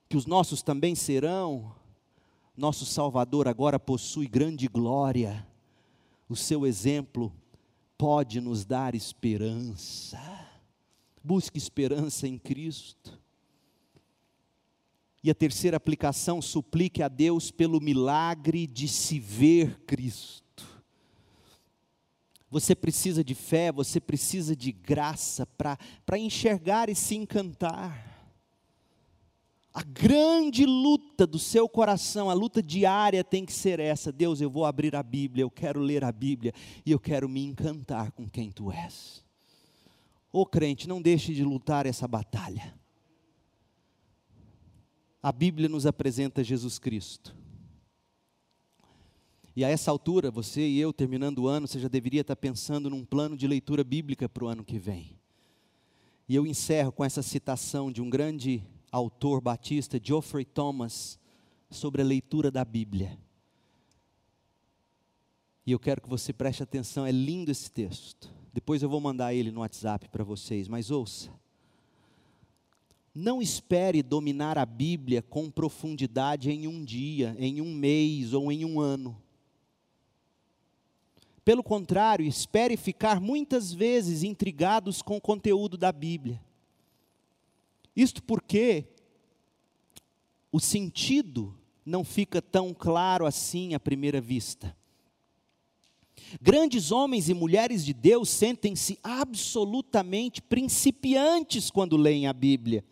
[0.08, 1.72] que os nossos também serão,
[2.56, 5.46] nosso Salvador agora possui grande glória.
[6.28, 7.32] O seu exemplo
[8.01, 10.18] pode nos dar esperança.
[11.22, 13.20] Busque esperança em Cristo.
[15.22, 20.66] E a terceira aplicação, suplique a Deus pelo milagre de se ver Cristo.
[22.51, 28.09] Você precisa de fé, você precisa de graça para enxergar e se encantar.
[29.72, 34.50] A grande luta do seu coração, a luta diária tem que ser essa: Deus, eu
[34.50, 36.52] vou abrir a Bíblia, eu quero ler a Bíblia
[36.84, 39.24] e eu quero me encantar com quem tu és.
[40.32, 42.74] Ô crente, não deixe de lutar essa batalha.
[45.22, 47.36] A Bíblia nos apresenta Jesus Cristo.
[49.54, 52.88] E a essa altura, você e eu, terminando o ano, você já deveria estar pensando
[52.88, 55.18] num plano de leitura bíblica para o ano que vem.
[56.28, 61.18] E eu encerro com essa citação de um grande autor batista Geoffrey Thomas
[61.70, 63.18] sobre a leitura da Bíblia.
[65.66, 68.32] E eu quero que você preste atenção, é lindo esse texto.
[68.53, 71.30] Depois eu vou mandar ele no WhatsApp para vocês, mas ouça.
[73.14, 78.64] Não espere dominar a Bíblia com profundidade em um dia, em um mês ou em
[78.64, 79.20] um ano.
[81.45, 86.41] Pelo contrário, espere ficar muitas vezes intrigados com o conteúdo da Bíblia.
[87.95, 88.86] Isto porque
[90.53, 94.76] o sentido não fica tão claro assim à primeira vista.
[96.41, 102.84] Grandes homens e mulheres de Deus sentem-se absolutamente principiantes quando leem a Bíblia.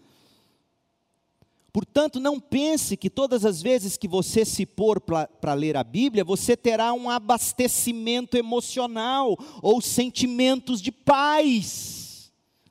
[1.72, 6.24] Portanto, não pense que todas as vezes que você se pôr para ler a Bíblia,
[6.24, 11.97] você terá um abastecimento emocional ou sentimentos de paz.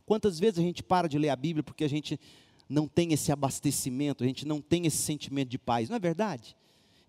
[0.07, 2.17] Quantas vezes a gente para de ler a Bíblia porque a gente
[2.69, 6.55] não tem esse abastecimento, a gente não tem esse sentimento de paz, não é verdade?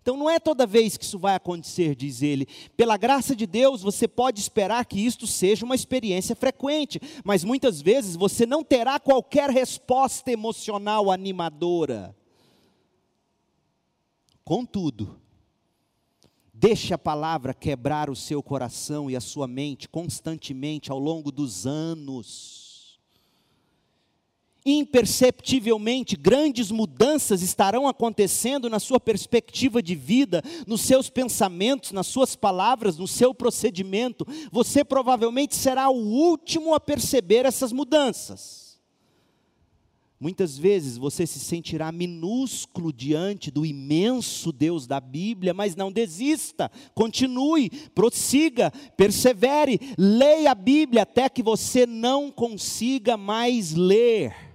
[0.01, 2.45] Então não é toda vez que isso vai acontecer, diz ele.
[2.75, 7.81] Pela graça de Deus, você pode esperar que isto seja uma experiência frequente, mas muitas
[7.81, 12.13] vezes você não terá qualquer resposta emocional animadora.
[14.43, 15.21] Contudo,
[16.53, 21.65] deixe a palavra quebrar o seu coração e a sua mente constantemente ao longo dos
[21.65, 22.58] anos
[24.77, 32.35] imperceptivelmente grandes mudanças estarão acontecendo na sua perspectiva de vida, nos seus pensamentos, nas suas
[32.35, 34.25] palavras, no seu procedimento.
[34.51, 38.69] Você provavelmente será o último a perceber essas mudanças.
[40.21, 46.69] Muitas vezes você se sentirá minúsculo diante do imenso Deus da Bíblia, mas não desista,
[46.93, 54.48] continue, prossiga, persevere, leia a Bíblia até que você não consiga mais ler.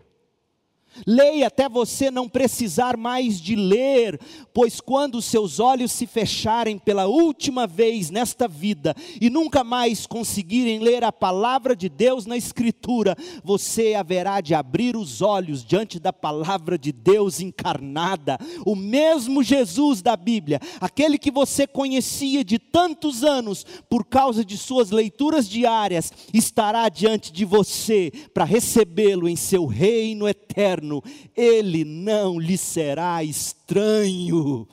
[1.06, 4.18] Leia até você não precisar mais de ler,
[4.52, 10.78] pois quando seus olhos se fecharem pela última vez nesta vida e nunca mais conseguirem
[10.78, 16.12] ler a palavra de Deus na Escritura, você haverá de abrir os olhos diante da
[16.12, 23.24] palavra de Deus encarnada, o mesmo Jesus da Bíblia, aquele que você conhecia de tantos
[23.24, 29.66] anos por causa de suas leituras diárias, estará diante de você para recebê-lo em seu
[29.66, 31.02] reino eterno eterno,
[31.34, 34.68] ele não lhe será estranho.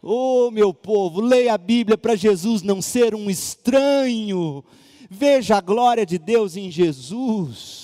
[0.00, 4.64] Oh, meu povo, leia a Bíblia para Jesus não ser um estranho.
[5.10, 7.77] Veja a glória de Deus em Jesus.